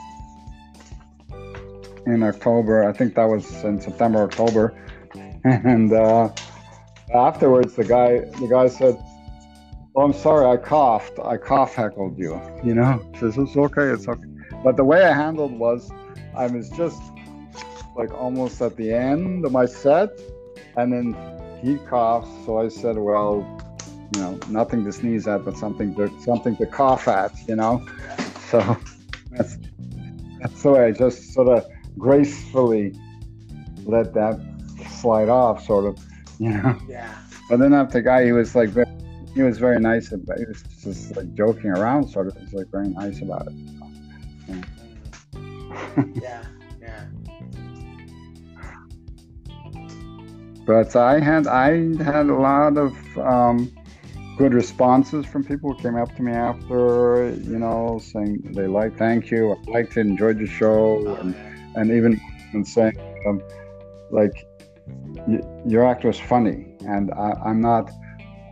[2.06, 2.88] in October.
[2.88, 4.74] I think that was in September, October.
[5.44, 6.30] And uh,
[7.14, 8.96] afterwards, the guy the guy said,
[9.94, 11.18] "Oh, I'm sorry, I coughed.
[11.24, 13.88] I cough heckled you." You know, he says it's okay.
[13.94, 14.28] It's okay.
[14.64, 15.88] but the way I handled was
[16.36, 17.00] I was just
[17.96, 20.10] like almost at the end of my set,
[20.76, 21.16] and then
[21.62, 22.28] he coughs.
[22.44, 23.44] So I said, "Well,
[24.14, 27.84] you know, nothing to sneeze at, but something to something to cough at," you know.
[28.46, 28.60] So
[29.32, 29.58] that's
[30.40, 31.66] that's the way I just sort of
[31.98, 32.94] gracefully
[33.84, 34.38] let that
[34.88, 35.98] slide off, sort of,
[36.38, 36.78] you know.
[36.88, 37.12] Yeah.
[37.50, 38.86] But then after the guy, he was like, very,
[39.34, 40.38] he was very nice about.
[40.38, 42.36] He was just like joking around, sort of.
[42.36, 43.54] He was like very nice about it.
[44.48, 46.04] Yeah.
[46.22, 46.44] Yeah.
[50.66, 51.68] But I had I
[52.02, 53.72] had a lot of um,
[54.36, 58.98] good responses from people who came up to me after, you know, saying they like,
[58.98, 61.80] thank you, I liked it, enjoyed your show, Oh, and, yeah.
[61.80, 62.20] and even
[62.52, 62.96] and saying,
[63.26, 63.40] um,
[64.10, 64.34] like,
[65.26, 67.90] y- your act was funny, and I, I'm not,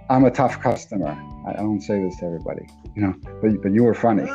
[0.09, 1.13] I'm a tough customer.
[1.49, 4.27] I don't say this to everybody, you know, but but you were funny.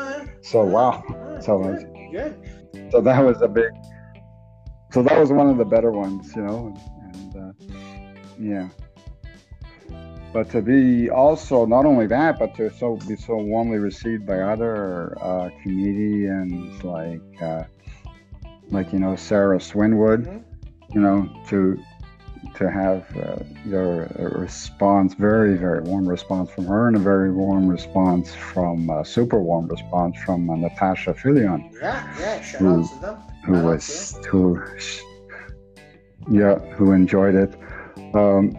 [0.41, 1.03] So wow,
[1.41, 1.75] So,
[2.11, 2.35] good.
[2.91, 3.71] so that was a big,
[4.91, 6.75] so that was one of the better ones, you know,
[8.39, 8.69] yeah.
[10.31, 14.39] But to be also not only that, but to so be so warmly received by
[14.41, 17.63] other uh, comedians like uh,
[18.69, 20.43] like you know Sarah Swinwood, Mhm.
[20.93, 21.79] you know to
[22.55, 27.67] to have uh, your response, very very warm response from her, and a very warm
[27.67, 32.03] response from uh, super warm response from uh, Natasha Filion Yeah.
[32.19, 32.41] Yeah.
[32.41, 33.17] Shout Who- out to them.
[33.45, 34.61] who was who
[36.29, 37.55] yeah who enjoyed it
[38.15, 38.51] um,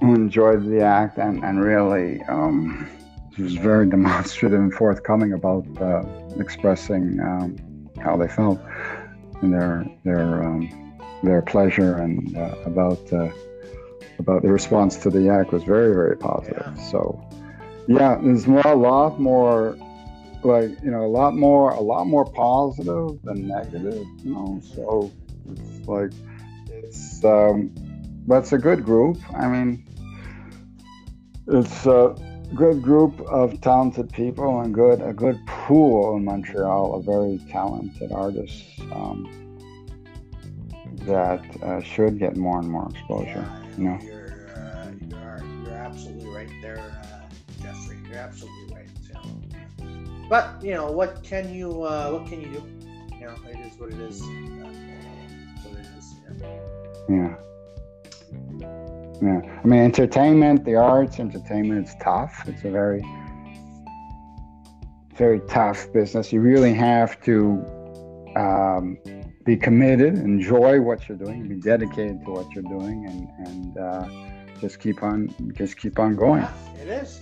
[0.00, 2.88] who enjoyed the act and and really um,
[3.38, 6.02] was very demonstrative and forthcoming about uh,
[6.38, 7.56] expressing um,
[8.02, 8.60] how they felt
[9.42, 13.28] and their their um, their pleasure and uh, about uh,
[14.18, 16.90] about the response to the act was very very positive Yeah.
[16.90, 17.28] so
[17.88, 19.76] yeah there's more a lot more
[20.42, 25.10] like you know a lot more a lot more positive than negative you know so
[25.50, 26.12] it's like
[26.68, 27.72] it's um
[28.26, 29.84] that's a good group i mean
[31.48, 32.14] it's a
[32.54, 38.12] good group of talented people and good a good pool in montreal of very talented
[38.12, 39.28] artists um,
[41.06, 45.74] that uh, should get more and more exposure Yeah, you know you're, uh, you're, you're
[45.74, 47.98] absolutely right there, uh, Jeffrey.
[48.08, 48.88] You're absolutely right.
[49.08, 50.28] You know.
[50.28, 52.62] But you know what can you uh, what can you do?
[53.18, 54.22] You know, it is what it is.
[54.22, 54.26] Uh,
[55.56, 56.14] it's what it is.
[57.08, 57.16] Yeah.
[57.16, 57.51] Yeah.
[59.22, 59.40] Yeah.
[59.62, 62.42] I mean, entertainment, the arts, entertainment, it's tough.
[62.48, 63.04] It's a very,
[65.14, 66.32] very tough business.
[66.32, 67.64] You really have to
[68.34, 68.98] um,
[69.44, 74.08] be committed, enjoy what you're doing, be dedicated to what you're doing, and and uh,
[74.60, 76.42] just keep on, just keep on going.
[76.42, 77.20] Yeah, it is.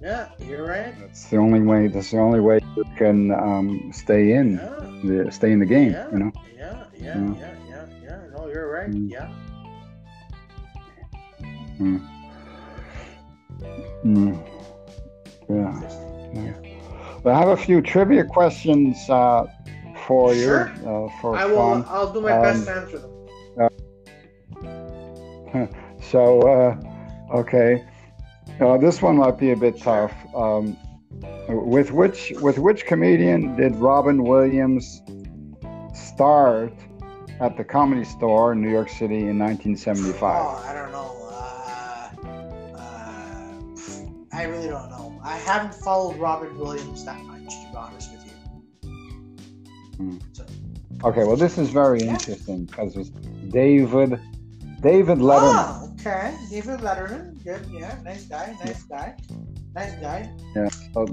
[0.00, 0.98] Yeah, you're right.
[0.98, 1.88] That's the only way.
[1.88, 5.92] That's the only way you can um, stay in, Yeah, the, stay in the game.
[5.92, 6.32] yeah, You know.
[6.56, 7.54] yeah, yeah, Yeah.
[7.68, 8.20] yeah, yeah.
[8.34, 8.90] No, you're right.
[8.90, 9.10] Mm.
[9.10, 9.28] Yeah.
[11.80, 12.00] Mm.
[14.04, 14.34] Mm.
[15.48, 15.80] Yeah.
[16.34, 16.52] Yeah.
[17.24, 19.46] Well, I have a few trivia questions uh,
[20.06, 20.68] for you Sure.
[20.86, 21.56] uh, for I will.
[21.56, 21.84] fun.
[21.88, 23.10] I'll do my Um, best to answer them.
[26.10, 26.76] So, uh,
[27.38, 27.84] okay,
[28.60, 30.12] uh, this one might be a bit tough.
[30.34, 30.76] Um,
[31.48, 35.02] with which with which comedian did Robin Williams
[35.94, 36.72] start
[37.40, 40.22] at the Comedy Store in New York City in 1975?
[40.22, 41.19] Oh, I don't know.
[44.40, 45.20] I really don't know.
[45.22, 48.90] I haven't followed Robin Williams that much, to be honest with you.
[49.98, 50.16] Hmm.
[50.32, 50.46] So,
[51.04, 52.12] Okay, well, this is very Yeah.
[52.14, 53.10] interesting because it's
[53.60, 54.18] David
[54.80, 55.66] David Letterman.
[55.68, 56.34] Oh, okay.
[56.50, 57.42] David Letterman.
[57.44, 57.66] Good.
[57.70, 57.94] Yeah.
[58.02, 58.56] Nice guy.
[58.64, 59.14] Nice guy.
[59.74, 60.20] Nice guy.
[60.94, 61.04] So,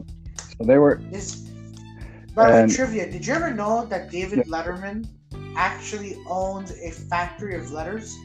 [0.57, 1.27] so they were This.
[2.33, 3.11] By And- trivia.
[3.11, 5.05] Did you ever know that David Letterman
[5.57, 8.15] actually owns a factory of letters?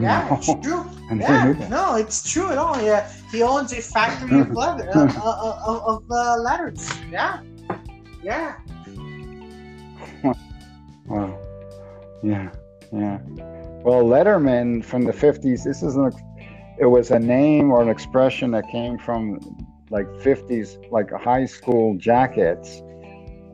[0.00, 0.90] Yeah, No, it's true.
[1.10, 2.80] Yeah, no, it's true at all.
[2.80, 6.88] Yeah, he owns a factory of leather uh, uh, uh, of uh, letters.
[7.10, 7.42] Yeah,
[8.22, 8.56] yeah.
[11.06, 11.36] Wow.
[12.22, 12.50] Yeah,
[12.92, 13.18] yeah.
[13.82, 16.12] Well, Letterman from the 50s, this is an,
[16.78, 19.40] it was a name or an expression that came from
[19.90, 22.82] like 50s, like high school jackets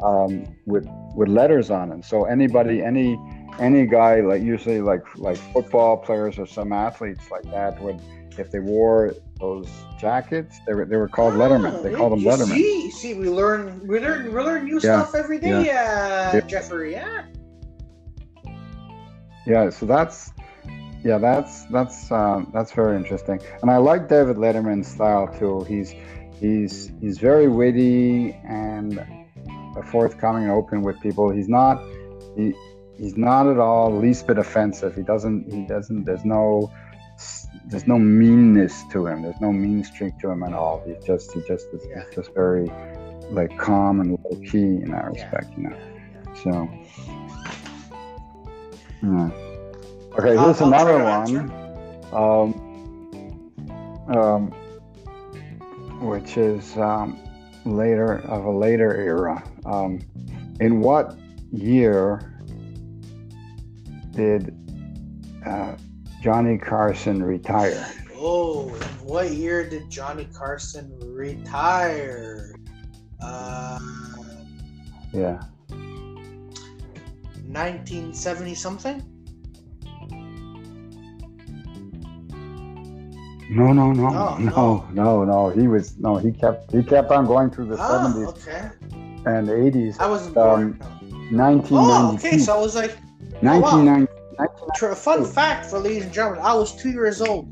[0.02, 2.02] um, with with letters on them.
[2.02, 3.16] So anybody, any
[3.58, 8.00] any guy, like usually like like football players or some athletes like that, would
[8.38, 11.82] if they wore those jackets, they were they were called Letterman.
[11.82, 12.54] They called them Letterman.
[12.54, 16.40] See, see, we learn, we learn, we learn new Yeah, stuff every day, uh, Yeah.
[16.40, 16.92] Jeffrey.
[16.92, 17.24] Yeah.
[19.46, 20.32] Yeah, so that's
[21.04, 25.64] yeah, that's that's uh, that's very interesting, and I like David Letterman's style too.
[25.68, 25.94] He's
[26.40, 29.00] he's he's very witty and
[29.92, 31.30] forthcoming and open with people.
[31.30, 31.80] He's not
[32.36, 32.54] he
[32.98, 34.94] he's not at all least bit offensive.
[34.94, 36.72] He doesn't he doesn't there's no
[37.66, 39.22] there's no meanness to him.
[39.22, 40.82] There's no mean streak to him at all.
[40.86, 42.04] He's just he just is Yeah.
[42.06, 42.70] he's just very
[43.30, 45.76] like calm and low key in that respect, you know.
[46.44, 46.68] So
[49.02, 49.30] yeah.
[50.18, 51.50] Okay, I'll- here's I'll another one.
[52.12, 52.62] Um,
[54.08, 54.52] um,
[56.00, 57.18] which is um,
[57.64, 59.42] later of a later era.
[59.64, 60.00] Um,
[60.60, 61.16] in what
[61.52, 62.35] year
[64.16, 64.54] did
[65.46, 65.76] uh,
[66.22, 67.92] Johnny Carson retire?
[68.16, 68.68] Oh,
[69.02, 72.54] what year did Johnny Carson retire?
[73.22, 73.78] Uh,
[75.12, 75.40] Yeah.
[77.48, 79.02] 1970 something?
[83.48, 85.48] No, no, no, Oh, no, no, no.
[85.50, 86.16] He was no.
[86.16, 88.70] He kept he kept on going through the Ah, seventies okay.
[89.24, 89.96] and eighties.
[90.00, 91.28] I wasn't Um, born.
[91.30, 92.38] Nineteen Oh, ninety okay.
[92.38, 92.98] So I was like,
[93.36, 94.12] Oh, Nineteen ninety.
[94.74, 97.48] tr- fun fact for ladies and gentlemen, I was two years old.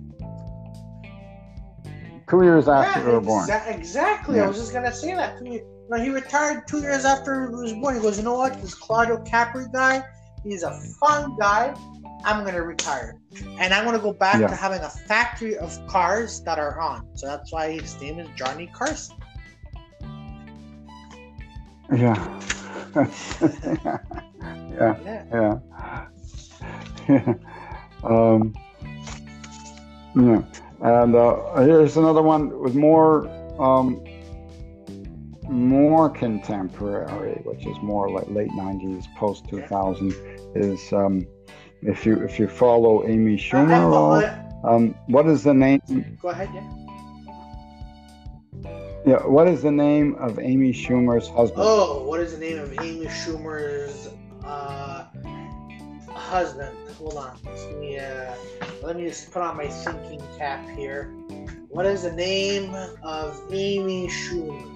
[2.28, 3.48] Two years after Yeah, you were born.
[3.48, 4.40] exa- exactly.
[4.40, 5.38] I was just gonna say that.
[5.38, 7.96] Two years- No, he retired two years after he was born.
[7.96, 8.58] He goes, you know what?
[8.62, 10.02] This Claudio Capri guy,
[10.42, 11.74] he's a fun guy.
[12.24, 13.16] I'm gonna retire,
[13.60, 14.46] and I'm gonna go back Yeah.
[14.46, 17.06] to having a factory of cars that are on.
[17.14, 19.16] So that's why his name is Johnny Carson.
[21.92, 22.40] Yeah.
[24.70, 24.96] yeah.
[25.02, 25.58] Yeah.
[27.08, 27.34] Yeah.
[28.04, 28.54] um,
[30.16, 30.42] yeah.
[30.80, 33.28] And uh, here's another one with more
[33.60, 34.02] um,
[35.48, 40.14] more contemporary, which is more like late '90s, post 2000.
[40.54, 41.26] Is um,
[41.82, 45.80] if you if you follow Amy Schumer, at all, uh, um, what is the name?
[46.20, 46.83] go ahead, yeah.
[49.06, 51.62] Yeah, what is the name of Amy Schumer's husband?
[51.62, 54.08] Oh, what is the name of Amy Schumer's
[54.42, 55.08] uh,
[56.10, 56.74] husband?
[56.96, 57.38] Hold on.
[57.44, 58.34] Let me, uh,
[58.82, 61.12] let me just put on my thinking cap here.
[61.68, 64.70] What is the name of Amy Schumer?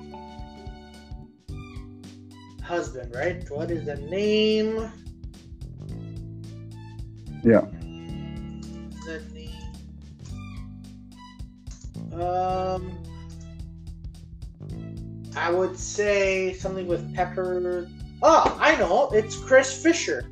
[2.63, 3.51] Husband, right?
[3.51, 4.93] What is the name?
[7.43, 7.65] Yeah.
[9.07, 9.55] The name.
[12.13, 13.08] Um,
[15.39, 17.89] I would say something with pepper.
[18.23, 19.11] Oh, I know.
[19.13, 20.25] It's Chris Fischer.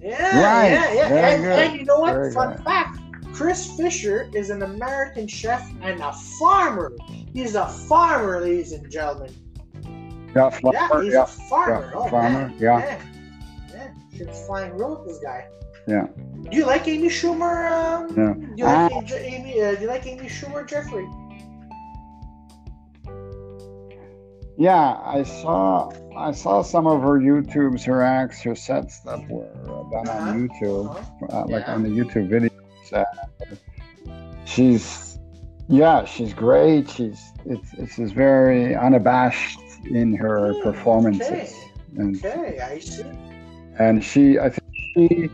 [0.00, 1.08] Yeah, Right, yeah, yeah.
[1.08, 2.14] very And, and you know what?
[2.14, 2.64] very Fun good.
[2.64, 2.98] fact:
[3.34, 6.92] Chris Fischer is an American chef and a farmer.
[7.34, 9.32] He's a farmer, ladies and gentlemen.
[10.34, 11.90] Yeah, Yeah, he's yeah, a farmer.
[11.92, 12.54] yeah, oh, farmer, man.
[12.58, 12.78] yeah.
[12.78, 13.02] Yeah,
[13.74, 14.16] yeah.
[14.16, 15.46] Shit's flying real with this guy.
[15.86, 16.06] Yeah.
[16.50, 17.70] Do you like Amy Schumer?
[17.70, 18.34] Um, Yeah.
[18.34, 19.14] Do you like Ah.
[19.16, 19.60] Amy?
[19.62, 21.06] Uh, do you like Amy Schumer, Jeffrey?
[24.60, 29.48] Yeah, I saw I saw some of her YouTubes, her acts, her sets that were
[29.90, 30.18] done Uh-huh.
[30.32, 30.86] on YouTube,
[31.32, 31.74] uh, like Yeah.
[31.74, 32.92] on the YouTube videos.
[32.92, 33.04] Uh,
[34.44, 35.18] she's
[35.68, 36.90] yeah, she's great.
[36.90, 39.58] She's it's it's just very unabashed
[39.90, 41.54] in her Hmm, performances, Okay.
[41.96, 43.04] and Okay, I see.
[43.78, 45.30] and she I think she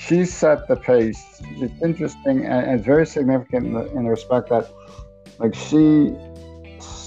[0.00, 1.22] she set the pace.
[1.62, 4.66] It's interesting and, and it's very significant in the, in the respect that
[5.38, 6.12] like she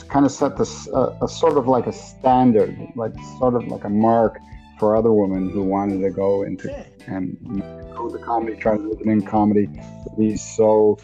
[0.10, 3.84] kind of set this uh, a sort of like a standard, like sort of like
[3.84, 4.40] a mark
[4.80, 6.70] for other women who wanted to go into
[7.08, 7.38] and
[7.96, 10.98] go to comedy, try to live in comedy, to be so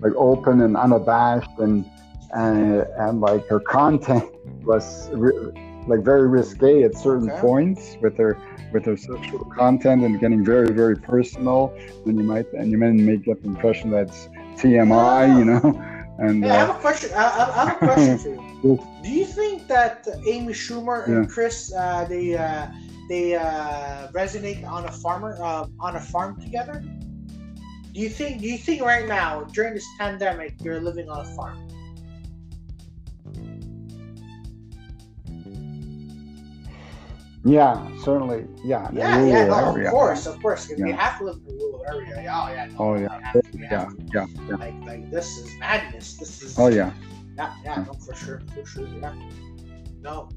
[0.00, 1.84] like open and unabashed and
[2.32, 4.24] and, and like her content
[4.64, 5.52] was re-
[5.86, 7.40] like very risque at certain Okay.
[7.40, 8.36] points with her
[8.72, 11.72] with her sexual content and getting very very personal.
[12.06, 16.44] And you might and you might make get the impression that's TMI you know and
[16.44, 17.10] Hey, I uh, have a question.
[17.14, 18.78] I, I I have a question for you.
[19.02, 21.34] Do you think that Amy Schumer and Yeah.
[21.34, 22.66] Chris uh, they uh,
[23.08, 26.82] they uh, resonate on a farmer uh, on a farm together?
[27.92, 28.40] Do you think?
[28.40, 31.58] Do you think right now during this pandemic you're living on a farm?
[37.44, 41.18] Yeah certainly yeah in Yeah, yeah, rural no, of course, of course, because we have
[41.18, 42.22] to live in a rural area.
[42.22, 42.66] Yeah, Oh yeah.
[42.66, 46.16] no, oh we yeah to, yeah yeah yeah Like, like this is madness.
[46.16, 46.58] This is.
[46.58, 46.92] oh yeah
[47.36, 49.12] Yeah, yeah, no, for sure, for sure, yeah.
[50.00, 50.28] No,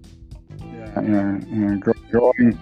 [0.73, 1.75] yeah, yeah, yeah.
[2.11, 2.57] Growing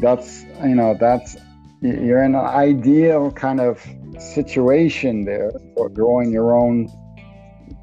[0.00, 1.36] that's you know that's
[1.82, 3.84] you're in an ideal kind of
[4.18, 6.88] situation there for growing your own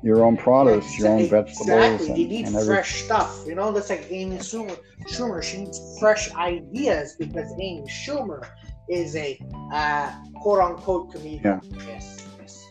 [0.08, 3.44] your own produce your own vegetables Exactly, and, you need and fresh stuff.
[3.46, 4.78] You know, that's like Amy Schumer.
[5.06, 8.48] Schumer, she needs fresh ideas because Amy Schumer
[8.90, 9.38] is a
[9.74, 11.60] uh, quote unquote comedian.
[11.86, 12.68] Yes, yes,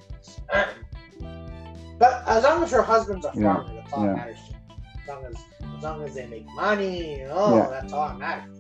[0.51, 0.69] yes.
[1.99, 4.13] But as long as her husband's a Yeah, farmer, that's all yeah.
[4.13, 4.39] that matters.
[5.03, 5.37] As long as
[5.77, 7.69] as long as they make money, you know, Yeah.
[7.69, 8.53] that's all that matters.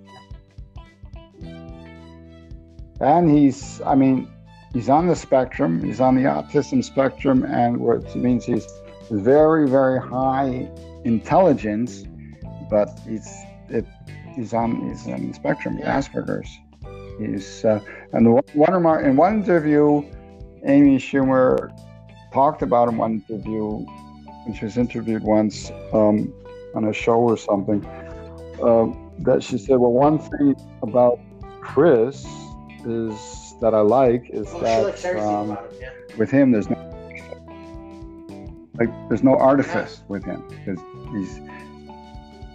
[3.00, 4.26] and he's i mean
[4.72, 8.66] he's on the spectrum he's on the autism spectrum and which means he's
[9.10, 10.68] very very high
[11.04, 12.04] intelligence
[12.70, 13.28] but he's
[13.68, 13.86] it
[14.34, 15.98] he's on he's on the spectrum Yeah.
[15.98, 16.50] asperger's
[17.18, 17.80] he's uh,
[18.12, 20.02] and the one one remark in one interview
[20.64, 21.70] amy schumer
[22.32, 23.84] talked about in one interview
[24.44, 26.32] when she was interviewed once um,
[26.74, 27.84] on a show or something
[28.62, 28.86] uh,
[29.20, 31.18] that she said well one thing about
[31.60, 32.26] chris
[32.84, 35.90] is that I like is Oh, that um, him, yeah.
[36.18, 36.76] with him there's no
[38.78, 40.78] like there's no artifice with him because
[41.12, 41.40] he's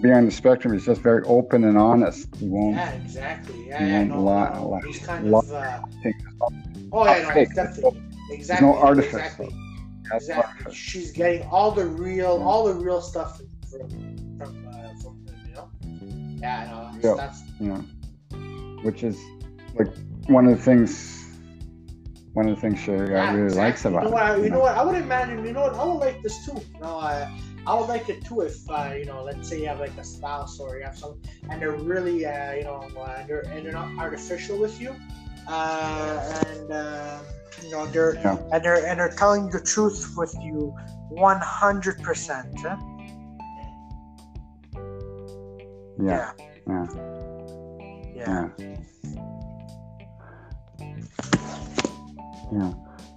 [0.01, 0.73] beyond the spectrum.
[0.73, 2.27] He's just very open and honest.
[2.35, 2.75] He won't.
[2.75, 3.67] Yeah, exactly.
[3.67, 5.51] Yeah, he yeah, won't no, lie- no, lie- he's kind lie- of.
[5.51, 5.79] Uh,
[6.91, 8.67] oh yeah, no, definitely, exactly.
[8.67, 9.55] No artifice, Exactly.
[10.13, 10.33] Exactly.
[10.43, 10.73] artifice.
[10.75, 12.45] She's getting all the real, Yeah.
[12.45, 13.39] all the real stuff
[13.69, 13.89] from
[14.37, 15.69] from uh, from you know.
[16.39, 17.15] Yeah, no, that's, Yeah.
[17.15, 19.17] that's know, which is
[19.75, 19.87] like
[20.31, 21.17] one of the things.
[22.33, 23.61] One of the things she uh, yeah, really exactly.
[23.61, 24.23] likes about You know what?
[24.23, 24.37] I, it.
[24.37, 24.61] you you know know.
[24.61, 24.77] what?
[24.77, 25.43] I would imagine.
[25.45, 25.75] You know what?
[25.75, 26.53] I would like this too.
[26.73, 27.27] You know, I,
[27.67, 30.03] I would like it too if uh, you know, let's say you have like a
[30.03, 31.19] spouse or you have some,
[31.49, 34.95] and they're really, uh, you know, uh, they're and they're not artificial with you,
[35.47, 37.19] uh, and uh,
[37.61, 38.37] you know, they're Yeah.
[38.53, 40.73] and they're and they're telling the truth with you,
[41.09, 42.47] one hundred percent.
[42.63, 42.79] Yeah,
[45.99, 46.31] Yeah.
[46.67, 46.87] yeah,
[48.15, 48.49] Yeah.
[52.51, 52.73] Yeah.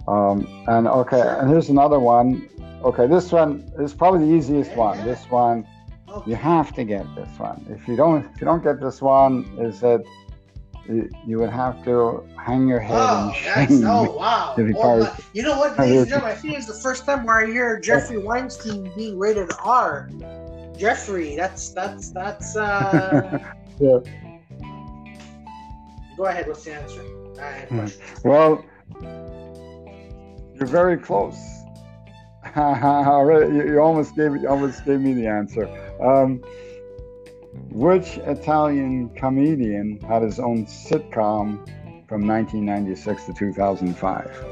[0.07, 2.47] Um, and okay, and here's another one.
[2.83, 5.03] Okay, this one is probably the easiest one.
[5.05, 5.65] This one
[6.09, 6.29] Okay.
[6.31, 7.65] you have to get this one.
[7.69, 10.01] If you don't, if you don't get this one, is that
[10.87, 13.87] you, you would have to hang your head Oh, in that's, shame.
[13.87, 14.53] oh wow!
[14.55, 16.31] to be part of- you know what, ladies and gentlemen?
[16.31, 20.09] I think it's the first time where I hear Jeffrey Weinstein being rated R.
[20.77, 22.55] Jeffrey, that's that's that's.
[22.55, 23.39] uh
[23.79, 23.97] Yeah.
[26.15, 26.47] Go ahead.
[26.47, 27.01] What's the answer?
[27.41, 27.79] I had a Hmm.
[27.79, 28.01] question.
[28.23, 28.65] Well,
[30.55, 31.37] you're very close.
[32.55, 35.67] You, you almost gave you almost gave me the answer.
[36.01, 36.41] Um,
[37.69, 41.65] which Italian comedian had his own sitcom
[42.07, 44.45] from 1996 to 2005?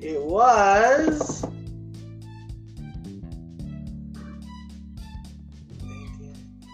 [0.00, 1.51] It was.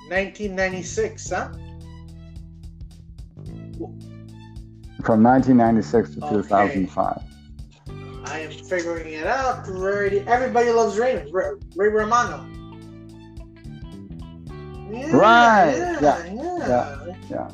[0.08, 1.48] 1996, huh?
[5.04, 6.34] From 1996 to Okay.
[6.34, 7.22] 2005.
[8.24, 9.66] I am figuring it out.
[9.68, 10.20] Already.
[10.20, 11.32] Everybody loves Raymond.
[11.32, 11.44] Ray,
[11.76, 12.46] Ray Romano.
[14.90, 16.00] Yeah, Right, Yeah.
[16.00, 17.14] yeah, Yeah.
[17.30, 17.48] yeah.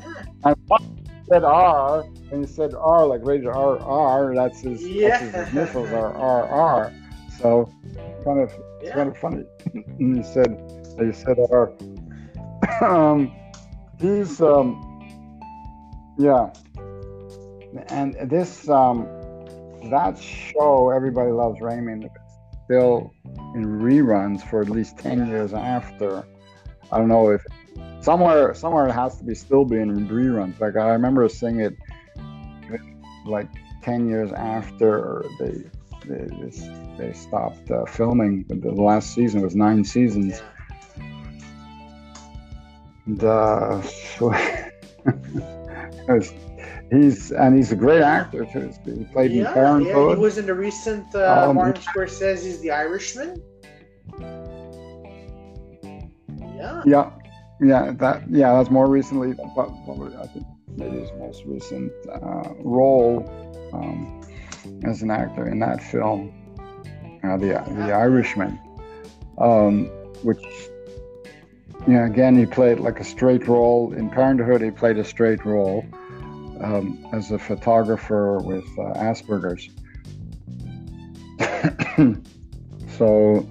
[0.44, 0.80] And when
[1.28, 5.08] said R, when you said R, like rated R, R, that's his, Yeah.
[5.08, 6.92] that's his initials are R, R.
[7.38, 7.68] So,
[8.24, 8.52] kind of,
[8.82, 8.94] Yeah.
[8.94, 9.44] kind of funny.
[9.98, 10.58] you said,
[10.98, 11.72] you said R.
[12.80, 13.34] um,
[14.00, 14.80] he's, um,
[16.18, 16.52] yeah.
[17.88, 19.06] And this, um,
[19.90, 22.08] that show, Everybody Loves Raymond,
[22.64, 23.12] still
[23.54, 26.24] in reruns for at least 10 years after.
[26.92, 27.44] I don't know if
[28.00, 30.60] somewhere somewhere it has to be still being in reruns.
[30.60, 31.74] Like I remember seeing it
[33.26, 33.48] like
[33.82, 35.64] 10 years after they
[36.06, 38.44] they, they, they stopped uh, filming.
[38.48, 40.38] The last season was nine seasons.
[40.38, 40.53] Yeah.
[43.06, 44.30] And, uh, so
[46.90, 48.72] he's and he's a great actor too.
[48.84, 50.16] He played in Yeah, yeah, Parenthood.
[50.16, 53.42] he was in the recent uh, Um, Martin Scorsese's The Irishman.
[56.56, 56.82] Yeah.
[56.86, 57.10] Yeah,
[57.60, 59.34] yeah, that yeah, that's more recently.
[59.34, 59.52] But
[59.84, 60.46] probably, I think
[60.76, 63.28] maybe his most recent uh, role
[63.74, 64.22] um,
[64.84, 66.32] as an actor in that film,
[67.22, 68.58] uh, the the Irishman,
[69.38, 69.86] um,
[70.22, 70.42] which
[71.86, 74.62] yeah, again he played like a straight role in Parenthood.
[74.62, 75.84] He played a straight role
[76.62, 79.68] um, as a photographer with uh, Asperger's.
[82.96, 83.46] so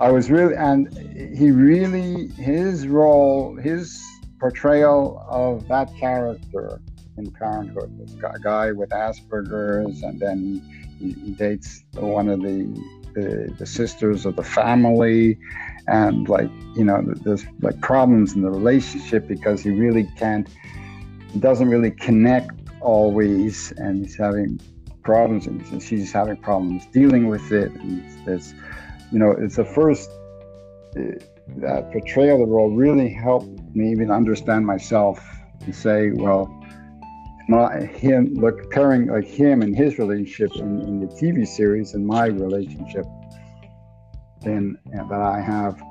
[0.00, 0.92] I was really, and
[1.36, 4.02] he really, his role, his
[4.38, 6.80] portrayal of that character
[7.16, 10.62] in Parenthood, this guy, with Asperger's, and then
[10.98, 12.64] he, he dates one of the,
[13.14, 15.38] the the sisters of the family,
[15.88, 20.48] and like you know, there's like problems in the relationship because he really can't,
[21.38, 24.60] doesn't really connect always, and he's having
[25.02, 28.54] problems, and she's having problems dealing with it, and there's
[29.12, 30.10] you know, it's the first.
[30.96, 31.18] Uh,
[31.58, 35.24] that portrayal of the role really helped me even understand myself
[35.64, 36.52] and say, well,
[37.48, 42.04] my him look comparing like him and his relationship in, in the TV series and
[42.04, 43.06] my relationship
[44.46, 45.82] in that I have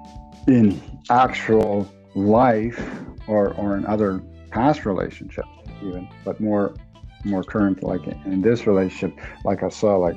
[0.47, 2.79] in actual life
[3.27, 5.47] or or in other past relationships
[5.81, 6.75] even, but more
[7.23, 10.15] more current like in this relationship, like I saw like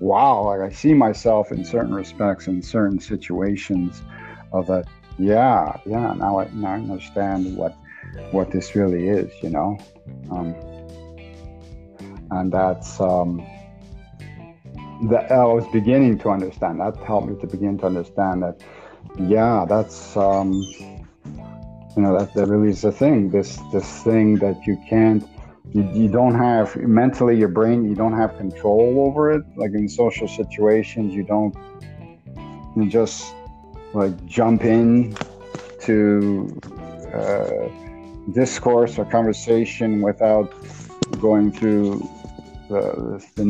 [0.00, 4.02] wow, like I see myself in certain respects in certain situations
[4.52, 4.86] of that
[5.18, 7.76] yeah, yeah, now I now I understand what
[8.30, 9.78] what this really is, you know.
[10.30, 10.54] Um,
[12.30, 13.46] and that's um,
[15.10, 16.80] that I was beginning to understand.
[16.80, 18.62] That helped me to begin to understand that,
[19.18, 20.52] yeah, that's um,
[21.96, 23.30] you know that, that really is the thing.
[23.30, 25.28] This this thing that you can't,
[25.72, 29.42] you, you don't have mentally your brain, you don't have control over it.
[29.56, 31.54] Like in social situations, you don't
[32.76, 33.34] you just
[33.92, 35.16] like jump in
[35.80, 36.60] to
[37.12, 37.68] uh,
[38.32, 40.54] discourse or conversation without
[41.20, 42.08] going through
[42.72, 43.44] the the,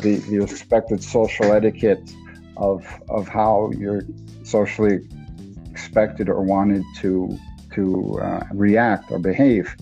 [0.00, 2.12] the, the, expected social etiquette
[2.56, 4.02] of of how you're
[4.44, 5.08] socially
[5.70, 7.38] expected or wanted to
[7.74, 9.74] to uh, react or behave,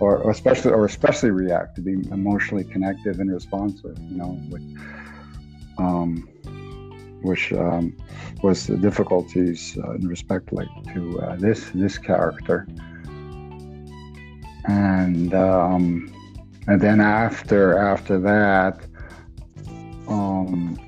[0.00, 3.96] or, or, especially or especially react to be emotionally connective and responsive.
[4.10, 4.64] You know, with,
[5.78, 6.28] um,
[7.22, 7.96] which um,
[8.42, 12.66] was the difficulties uh, in respect like to uh, this this character,
[14.66, 15.34] and.
[15.34, 16.12] Um,
[16.68, 18.80] and then after after that
[20.08, 20.78] um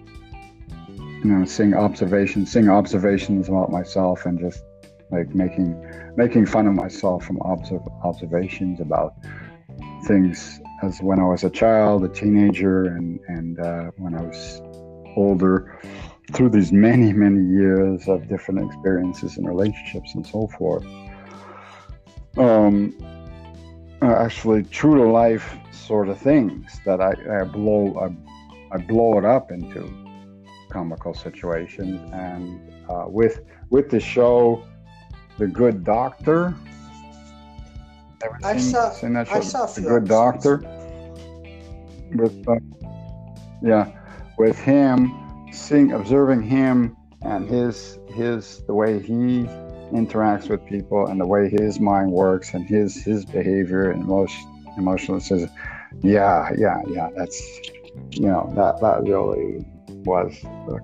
[0.88, 4.62] you know seeing observations seeing observations about myself and just
[5.10, 5.74] like making
[6.16, 9.14] making fun of myself from observ- observations about
[10.04, 14.60] things as when I was a child, a teenager, and and uh, when I was
[15.16, 15.78] older,
[16.32, 20.84] through these many many years of different experiences and relationships and so forth.
[22.36, 22.96] Um,
[24.02, 29.24] actually, true to life sort of things that I, I blow I, I, blow it
[29.24, 29.92] up into
[30.70, 33.40] comical situations and uh, with
[33.70, 34.64] with the show
[35.38, 36.54] The Good Doctor.
[38.44, 39.34] I seen, saw seen that show?
[39.34, 40.58] I saw The Good Doctor.
[42.12, 42.56] With uh,
[43.62, 43.92] yeah,
[44.38, 49.46] with him seeing observing him and his his the way he
[49.90, 54.36] interacts with people and the way his mind works and his his behavior and most
[54.76, 55.48] emotional says
[56.02, 57.10] yeah, yeah, yeah.
[57.16, 57.40] That's
[58.12, 59.64] you know that that really
[60.04, 60.34] was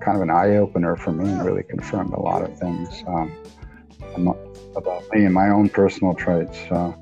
[0.01, 3.35] kind of an eye opener for me and really confirmed a lot of things um,
[4.75, 6.57] about me and my own personal traits.
[6.69, 6.95] So,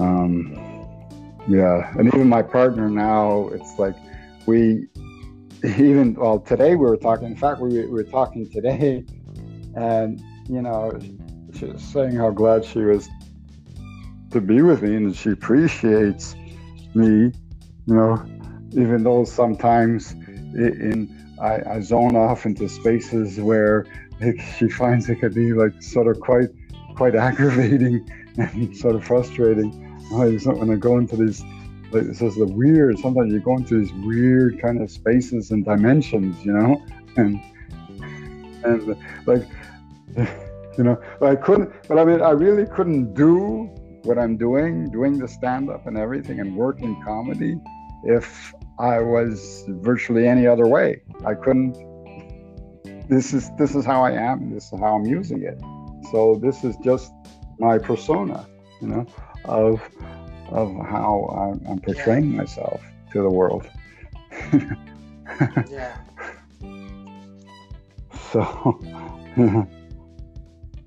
[0.00, 0.52] um,
[1.48, 3.96] yeah, and even my partner now, it's like
[4.46, 4.88] we
[5.64, 7.28] even well today we were talking.
[7.28, 9.04] In fact, we, we were talking today,
[9.76, 10.98] and you know,
[11.54, 13.08] she was saying how glad she was
[14.30, 16.34] to be with me and she appreciates
[16.94, 17.32] me,
[17.86, 18.24] you know,
[18.72, 23.84] even though sometimes in I, I zone off into spaces where
[24.20, 26.48] it, she finds it could be like sort of quite
[26.94, 29.70] quite aggravating and sort of frustrating.
[30.10, 31.42] When I go into these,
[31.90, 32.98] like this is the weird.
[32.98, 36.82] Sometimes you go into these weird kind of spaces and dimensions, you know,
[37.16, 37.40] and
[38.64, 39.48] and like
[40.78, 41.70] you know, I couldn't.
[41.88, 43.70] But I mean, I really couldn't do
[44.04, 47.56] what I'm doing, doing the stand up and everything and working in comedy
[48.04, 51.02] if I was virtually any other way.
[51.24, 51.76] I couldn't
[53.08, 55.60] this is this is how I am, this is how I'm using it.
[56.10, 57.12] So this is just
[57.58, 58.46] my persona,
[58.80, 59.06] you know,
[59.44, 59.82] of
[60.48, 62.38] of how I'm, I'm portraying yeah.
[62.38, 62.82] myself
[63.12, 63.68] to the world.
[65.70, 65.96] yeah.
[68.30, 68.80] So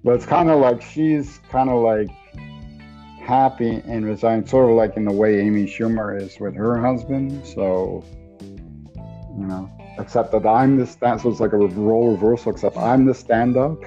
[0.06, 2.10] but it's kind of like she's kind of like
[3.20, 7.44] happy and resigned, sort of like in the way Amy Schumer is with her husband.
[7.44, 8.06] So,
[8.54, 13.06] you know, except that I'm the stand, so it's like a role reversal, except I'm
[13.06, 13.84] the stand up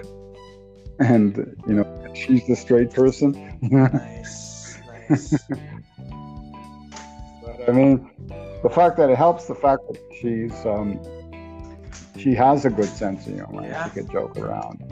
[0.98, 1.36] and,
[1.68, 3.56] you know, she's the straight person.
[3.62, 4.76] nice,
[5.08, 5.30] nice.
[7.44, 8.10] but I mean,
[8.64, 11.00] the fact that it helps the fact that she's, um,
[12.18, 13.62] she has a good sense of humor.
[13.62, 13.84] Yeah.
[13.84, 14.82] She could joke around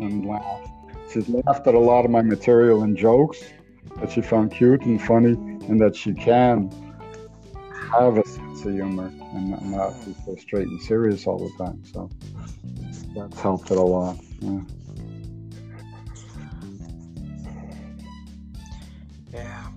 [0.00, 0.73] and laugh.
[1.12, 3.42] She's laughed at a lot of my material and jokes
[4.00, 5.32] that she found cute and funny,
[5.68, 6.70] and that she can
[7.92, 11.64] have a sense of humor and not, not be so straight and serious all the
[11.64, 11.82] time.
[11.84, 12.10] So
[13.14, 14.16] that's helped it a lot.
[14.40, 14.60] Yeah.
[19.32, 19.68] Yeah.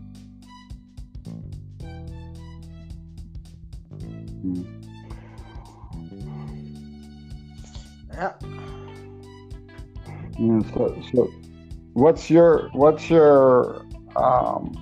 [4.43, 4.65] Mm.
[8.11, 8.56] Yeah.
[10.39, 11.33] Yeah, so, so
[11.93, 13.85] what's your what's your
[14.15, 14.77] um,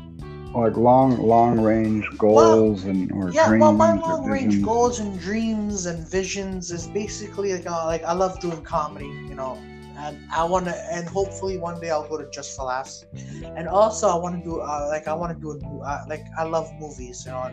[0.54, 5.00] like long long range goals well, and or yeah, dreams well, my long range goals
[5.00, 9.58] and dreams and visions is basically like uh, like I love doing comedy, you know,
[9.98, 13.06] and I want to and hopefully one day I'll go to Just for Laughs,
[13.44, 16.26] and also I want to do uh, like I want to do a, uh, like
[16.38, 17.52] I love movies, you know,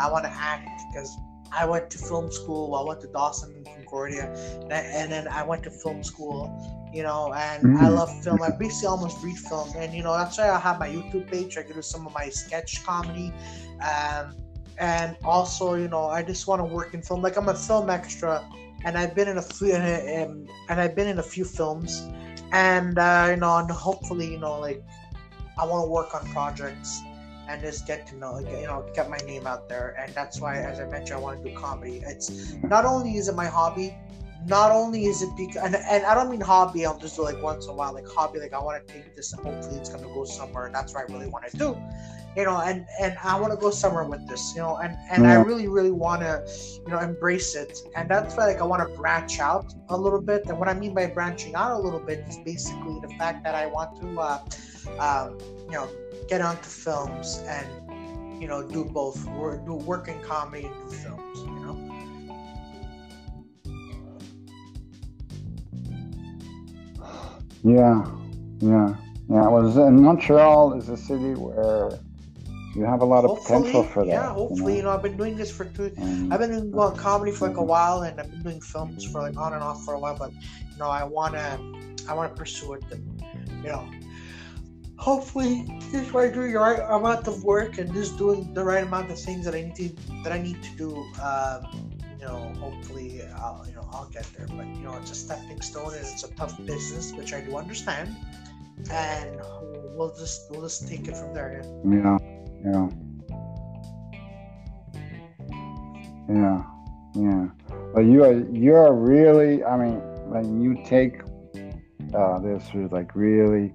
[0.00, 1.16] I want to act because
[1.52, 2.74] I went to film school.
[2.74, 4.32] I went to Dawson and Concordia,
[4.62, 6.50] and, I, and then I went to film school.
[6.94, 7.84] You know, and mm-hmm.
[7.84, 8.40] I love film.
[8.40, 11.58] I basically almost read film, and you know that's why I have my YouTube page.
[11.58, 13.32] I can do some of my sketch comedy,
[13.80, 14.34] um,
[14.78, 17.20] and also you know I just want to work in film.
[17.20, 18.48] Like I'm a film extra,
[18.84, 22.08] and I've been in a few, and, and I've been in a few films,
[22.52, 24.80] and uh, you know, and hopefully you know like
[25.58, 27.02] I want to work on projects
[27.48, 29.94] and just get to know, you know, get my name out there.
[29.98, 32.02] And that's why, as I mentioned, I want to do comedy.
[32.04, 33.94] It's not only is it my hobby,
[34.46, 37.42] not only is it because, and, and I don't mean hobby, I'll just do like
[37.42, 39.88] once in a while, like hobby, like I want to take this and hopefully it's
[39.88, 40.66] going to go somewhere.
[40.66, 41.76] And that's what I really want to do.
[42.36, 45.22] You know, and and I want to go somewhere with this, you know, and and
[45.22, 45.38] yeah.
[45.38, 46.44] I really really want to,
[46.84, 50.20] you know, embrace it, and that's why like I want to branch out a little
[50.20, 50.44] bit.
[50.46, 53.54] And what I mean by branching out a little bit is basically the fact that
[53.54, 54.40] I want to, uh,
[54.98, 55.88] um, you know,
[56.28, 57.68] get onto films and
[58.42, 59.24] you know do both
[59.64, 61.53] do work in comedy and do films
[67.64, 68.04] yeah
[68.60, 68.94] yeah
[69.28, 71.98] yeah well in montreal is a city where
[72.74, 74.10] you have a lot of hopefully, potential for that.
[74.10, 74.76] Yeah, hopefully, you know?
[74.76, 75.92] you know, I've been doing this for two.
[76.30, 79.20] I've been doing well, comedy for like a while, and I've been doing films for
[79.20, 80.16] like on and off for a while.
[80.16, 81.60] But you know, I wanna,
[82.08, 82.82] I wanna pursue it.
[82.90, 83.88] And, you know,
[84.96, 89.10] hopefully just by doing the right amount of work and just doing the right amount
[89.10, 89.88] of things that I need to
[90.24, 91.93] that I need to do, um,
[92.24, 94.46] know, hopefully I'll you know I'll get there.
[94.46, 97.56] But you know, it's a stepping stone and it's a tough business, which I do
[97.56, 98.16] understand,
[98.90, 99.40] and
[99.96, 101.62] we'll just we'll just take it from there.
[101.84, 102.18] Yeah,
[102.64, 102.88] yeah,
[106.28, 106.62] yeah,
[107.14, 107.46] yeah.
[107.94, 109.64] But you are you are really.
[109.64, 111.20] I mean, when you take
[112.14, 113.72] uh, this like really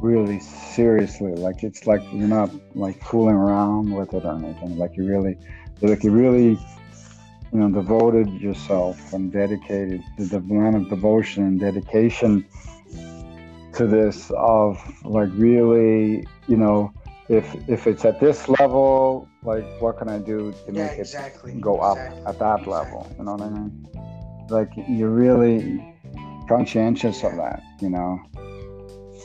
[0.00, 1.32] really seriously.
[1.32, 4.76] Like it's like you're not like fooling around with it or anything.
[4.76, 5.36] Like you really,
[5.80, 6.58] like you really,
[7.52, 12.44] you know, devoted yourself and dedicated to the amount of devotion and dedication
[13.74, 16.92] to this of like really, you know,
[17.28, 21.52] if if it's at this level, like what can I do to yeah, make exactly,
[21.52, 23.06] it go up exactly, at that level?
[23.18, 24.46] You know what I mean?
[24.48, 25.82] Like you're really
[26.48, 28.20] conscientious of that, you know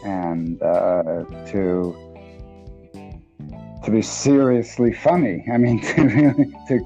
[0.03, 1.95] and uh, to
[3.84, 5.45] to be seriously funny.
[5.51, 6.79] I mean, to really to,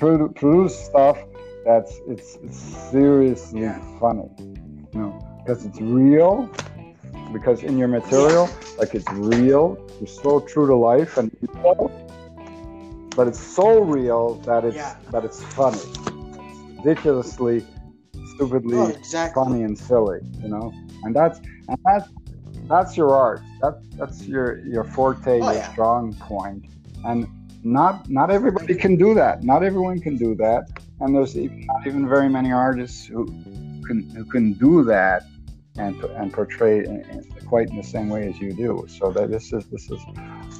[0.00, 1.18] to produce stuff
[1.64, 2.58] that's it's, it's
[2.90, 3.80] seriously yeah.
[3.98, 6.50] funny, you know, because it's real.
[7.32, 11.36] Because in your material, like it's real, you're so true to life, and
[13.16, 14.96] but it's so real that it's yeah.
[15.10, 15.78] that it's funny.
[15.78, 17.66] It's ridiculously,
[18.34, 19.42] stupidly oh, exactly.
[19.42, 20.72] funny and silly, you know.
[21.02, 22.08] And that's and that's
[22.68, 23.42] that's your art.
[23.60, 25.72] That that's your your forte, oh, your yeah.
[25.72, 26.66] strong point.
[27.04, 27.26] And
[27.62, 29.42] not not everybody can do that.
[29.42, 30.64] Not everyone can do that.
[31.00, 33.26] And there's even, not even very many artists who
[33.86, 35.24] can who can do that
[35.76, 38.86] and and portray in, in quite in the same way as you do.
[38.88, 40.00] So that this is this is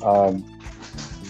[0.02, 0.44] um,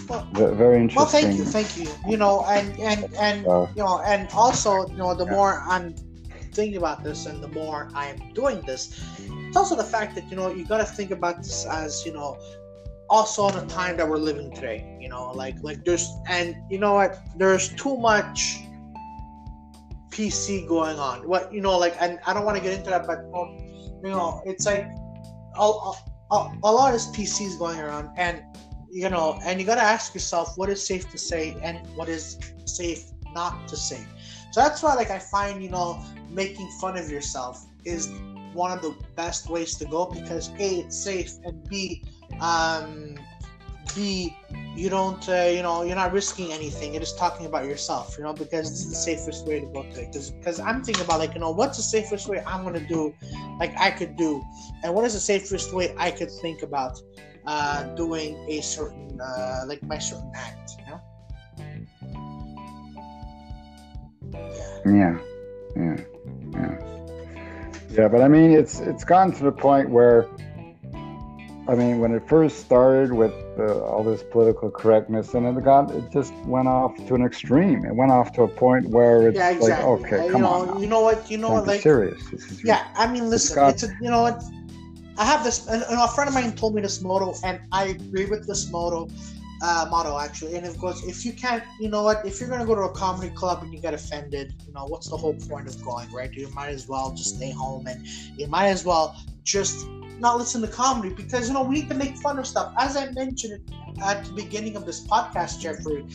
[0.09, 0.95] well, very interesting.
[0.95, 1.87] Well, thank you, thank you.
[2.07, 5.31] You know, and and and uh, you know, and also you know, the yeah.
[5.31, 5.95] more I'm
[6.55, 10.29] thinking about this and the more I am doing this, it's also the fact that
[10.29, 12.37] you know you got to think about this as you know
[13.09, 16.93] also the time that we're living today you know like like there's and you know
[16.93, 17.19] what?
[17.37, 18.57] There's too much
[20.09, 21.27] pc going on.
[21.27, 23.57] What you know like and i don't want to get into that but um,
[24.03, 24.87] you know it's like
[25.57, 25.67] a,
[26.31, 28.41] a, a lot of pcs going around and
[28.91, 32.07] you know and you got to ask yourself what is safe to say and what
[32.07, 34.01] is safe not to say
[34.55, 38.07] so that's why like i find you know making fun of yourself is
[38.53, 42.01] one of the best ways to go because a it's safe and b
[42.39, 43.17] um,
[43.93, 44.33] b
[44.77, 46.93] you don't uh, you know you're not risking anything.
[46.93, 50.01] You're just talking about yourself you know because is the safest way to go to
[50.03, 50.13] it.
[50.39, 53.13] Because i'm thinking about like you know what's the safest way i'm gonna do
[53.59, 54.41] like i could do?
[54.83, 56.97] And what is the safest way i could think about
[57.45, 61.01] uh, doing a certain uh, like my certain act you know
[64.85, 65.17] yeah
[65.75, 65.97] yeah
[66.53, 66.95] yeah
[67.91, 70.27] yeah, but I mean, it's it's gotten to the point where
[71.67, 75.89] I mean, when it first started with uh, all this political correctness, and it got,
[75.91, 77.83] it just went off to an extreme.
[77.85, 79.93] It went off to a point where it's Yeah, exactly.
[80.03, 80.77] like, okay, come you know, on, now.
[80.81, 81.31] you know what?
[81.31, 81.67] You know Don't what?
[81.67, 82.21] Like, serious.
[82.29, 82.85] This is yeah.
[82.95, 83.55] I mean, listen.
[83.55, 84.43] got- It's a, you know what?
[85.17, 85.65] I have this.
[85.67, 88.69] And, and a friend of mine told me this motto, and I agree with this
[88.69, 89.07] motto.
[89.67, 92.23] Uh, motto actually, and of course, if you can't, you know what?
[92.23, 95.09] If you're gonna go to a comedy club and you get offended, you know what's
[95.09, 96.31] the whole point of going, right?
[96.31, 98.05] You might as well just stay home, and
[98.37, 99.87] you might as well just
[100.19, 102.75] not listen to comedy because you know we need to make fun of stuff.
[102.77, 103.59] As I mentioned
[104.03, 106.05] at the beginning of this podcast, Jeffrey,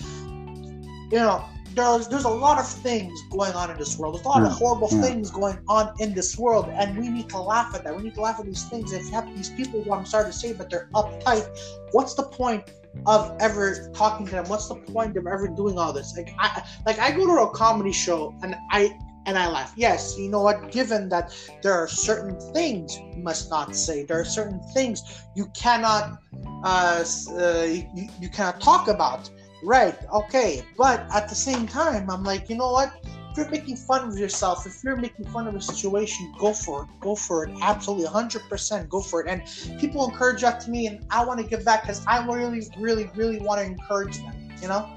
[1.11, 1.45] you know,
[1.75, 4.15] there's there's a lot of things going on in this world.
[4.15, 5.03] There's a lot of horrible yeah.
[5.03, 7.97] things going on in this world, and we need to laugh at that.
[7.97, 8.93] We need to laugh at these things.
[8.93, 11.49] If you have these people who I'm sorry to say, but they're uptight,
[11.91, 12.71] what's the point
[13.07, 14.45] of ever talking to them?
[14.47, 16.15] What's the point of ever doing all this?
[16.17, 19.73] Like I like I go to a comedy show and I and I laugh.
[19.77, 20.71] Yes, you know what?
[20.73, 25.03] Given that there are certain things you must not say, there are certain things
[25.35, 26.19] you cannot
[26.65, 27.05] uh,
[27.39, 29.31] uh you, you cannot talk about.
[29.63, 30.63] Right, okay.
[30.77, 32.93] But at the same time, I'm like, you know what?
[33.31, 36.83] If you're making fun of yourself, if you're making fun of a situation, go for
[36.83, 36.89] it.
[37.01, 37.57] Go for it.
[37.63, 39.29] Absolutely, 100% go for it.
[39.29, 42.67] And people encourage that to me, and I want to give back because I really,
[42.79, 44.91] really, really want to encourage them, you know?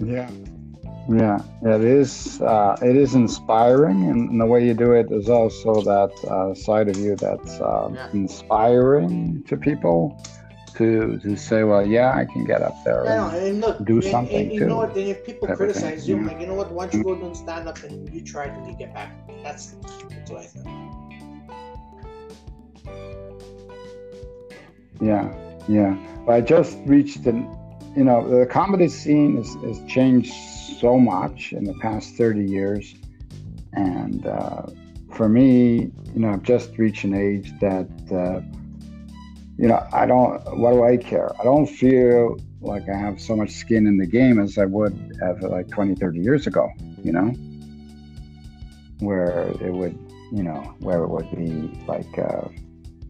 [0.00, 0.30] Yeah,
[1.10, 2.40] yeah, it is.
[2.42, 6.54] Uh, it is inspiring, and, and the way you do it is also that uh,
[6.54, 8.08] side of you that's uh, Yeah.
[8.12, 10.22] inspiring to people
[10.78, 13.04] to to say, well, yeah, I can get up there.
[13.04, 14.66] And- and look, do and- something and you too.
[14.66, 14.94] know what?
[14.94, 16.26] Then if people criticize you, yeah.
[16.28, 16.70] like, you know what?
[16.72, 19.12] Why don't you go and stand up and you try to get back?
[19.42, 19.74] That's,
[20.08, 20.66] that's what I think.
[25.00, 25.32] Yeah,
[25.68, 25.96] yeah.
[26.26, 27.48] But I just reached an,
[27.96, 30.32] you know, the comedy scene has, has changed
[30.80, 32.94] so much in the past 30 years.
[33.74, 34.66] And uh,
[35.12, 38.40] for me, you know, I've just reached an age that, uh,
[39.58, 41.30] you know, I don't, what do I care?
[41.40, 45.18] I don't feel like I have so much skin in the game as I would
[45.20, 46.70] have like 20, 30 years ago,
[47.02, 47.32] you know,
[49.00, 49.98] where it would,
[50.32, 52.48] you know, where it would be like, uh,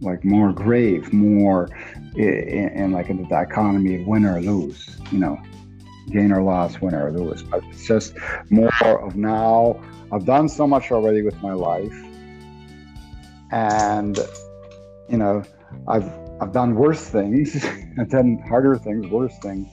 [0.01, 1.69] like more grave, more
[2.17, 5.39] in, in like in the dichotomy of win or lose, you know,
[6.11, 7.43] gain or loss, win or lose.
[7.43, 8.15] But it's just
[8.49, 8.71] more
[9.05, 9.83] of now.
[10.11, 11.93] I've done so much already with my life,
[13.51, 14.19] and
[15.11, 15.43] you know,
[15.87, 17.65] I've I've done worse things.
[17.99, 19.69] I've done harder things, worse things.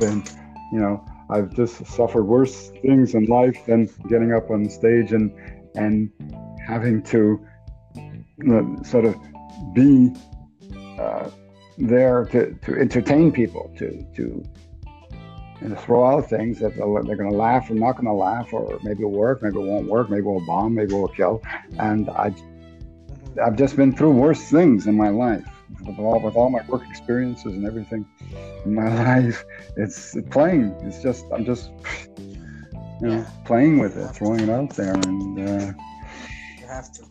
[0.00, 0.24] Than
[0.72, 5.32] you know, I've just suffered worse things in life than getting up on stage and
[5.74, 6.10] and
[6.66, 7.44] having to
[8.50, 9.16] uh, sort of
[9.74, 10.12] be
[10.98, 11.30] uh,
[11.76, 14.44] there to, to entertain people, to to
[15.60, 18.52] and to throw out things that they're, going to laugh or not going to laugh,
[18.52, 21.42] or maybe it'll work, maybe it won't work, maybe it'll bomb, maybe it'll kill.
[21.78, 22.32] And I.
[23.44, 25.46] I've just been through worse things in my life.
[25.86, 28.04] With all, with all my work experiences and everything
[28.64, 29.44] in my life,
[29.76, 30.74] it's playing.
[30.82, 31.70] It's just I'm just
[33.00, 33.30] you know Yeah.
[33.44, 35.72] playing with it, throwing it out there, and uh,
[36.60, 37.02] You have to.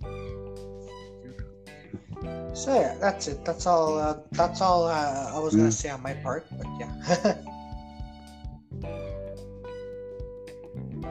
[2.53, 3.45] So yeah, that's it.
[3.45, 3.97] That's all.
[3.99, 5.60] Uh, that's all uh, I was Yeah.
[5.60, 6.45] gonna say on my part.
[6.58, 7.36] But yeah.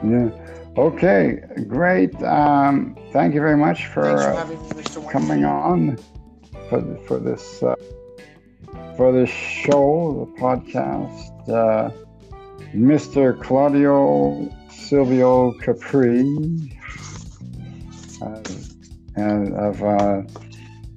[0.03, 0.29] yeah.
[0.77, 2.21] Okay, great.
[2.21, 4.03] Um, thank you very much for.
[4.03, 4.57] For uh, me.
[5.09, 5.97] Coming on
[6.69, 7.75] for for this uh,
[8.95, 11.49] for this show, the podcast.
[11.49, 11.91] Uh,
[12.75, 13.41] Mr.
[13.41, 16.21] Claudio Silvio Capri
[18.21, 18.41] uh,
[19.15, 20.21] and of uh,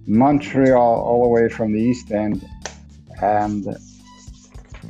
[0.06, 2.46] Montreal, all the way from the East End,
[3.22, 3.66] and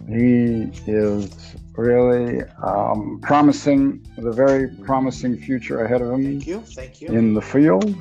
[0.08, 1.30] he is
[1.76, 6.60] really um, promising, the very promising future ahead of him Thank you.
[6.60, 7.08] Thank you.
[7.08, 7.94] in the field,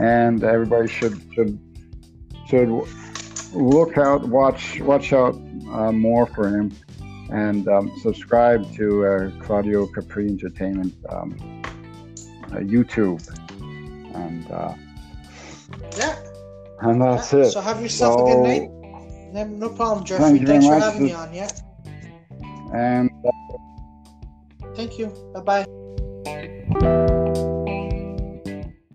[0.00, 1.58] and everybody should should
[2.50, 2.68] should
[3.52, 5.34] look out, watch watch out
[5.72, 6.72] uh, more for him,
[7.30, 11.36] and um, subscribe to uh, Claudio Capri Entertainment um,
[12.50, 13.22] uh, YouTube,
[14.14, 14.74] and uh,
[15.96, 16.16] yeah.
[16.80, 17.40] and that's yeah.
[17.40, 17.50] it.
[17.52, 18.70] So have yourself a good So- night.
[19.32, 20.38] No, no problem, Jeffrey.
[20.38, 21.32] Thank Thanks for having me on.
[21.32, 21.48] Yeah.
[22.74, 23.10] And
[24.74, 25.06] Thank you.
[25.34, 25.64] Bye
[26.74, 27.16] bye.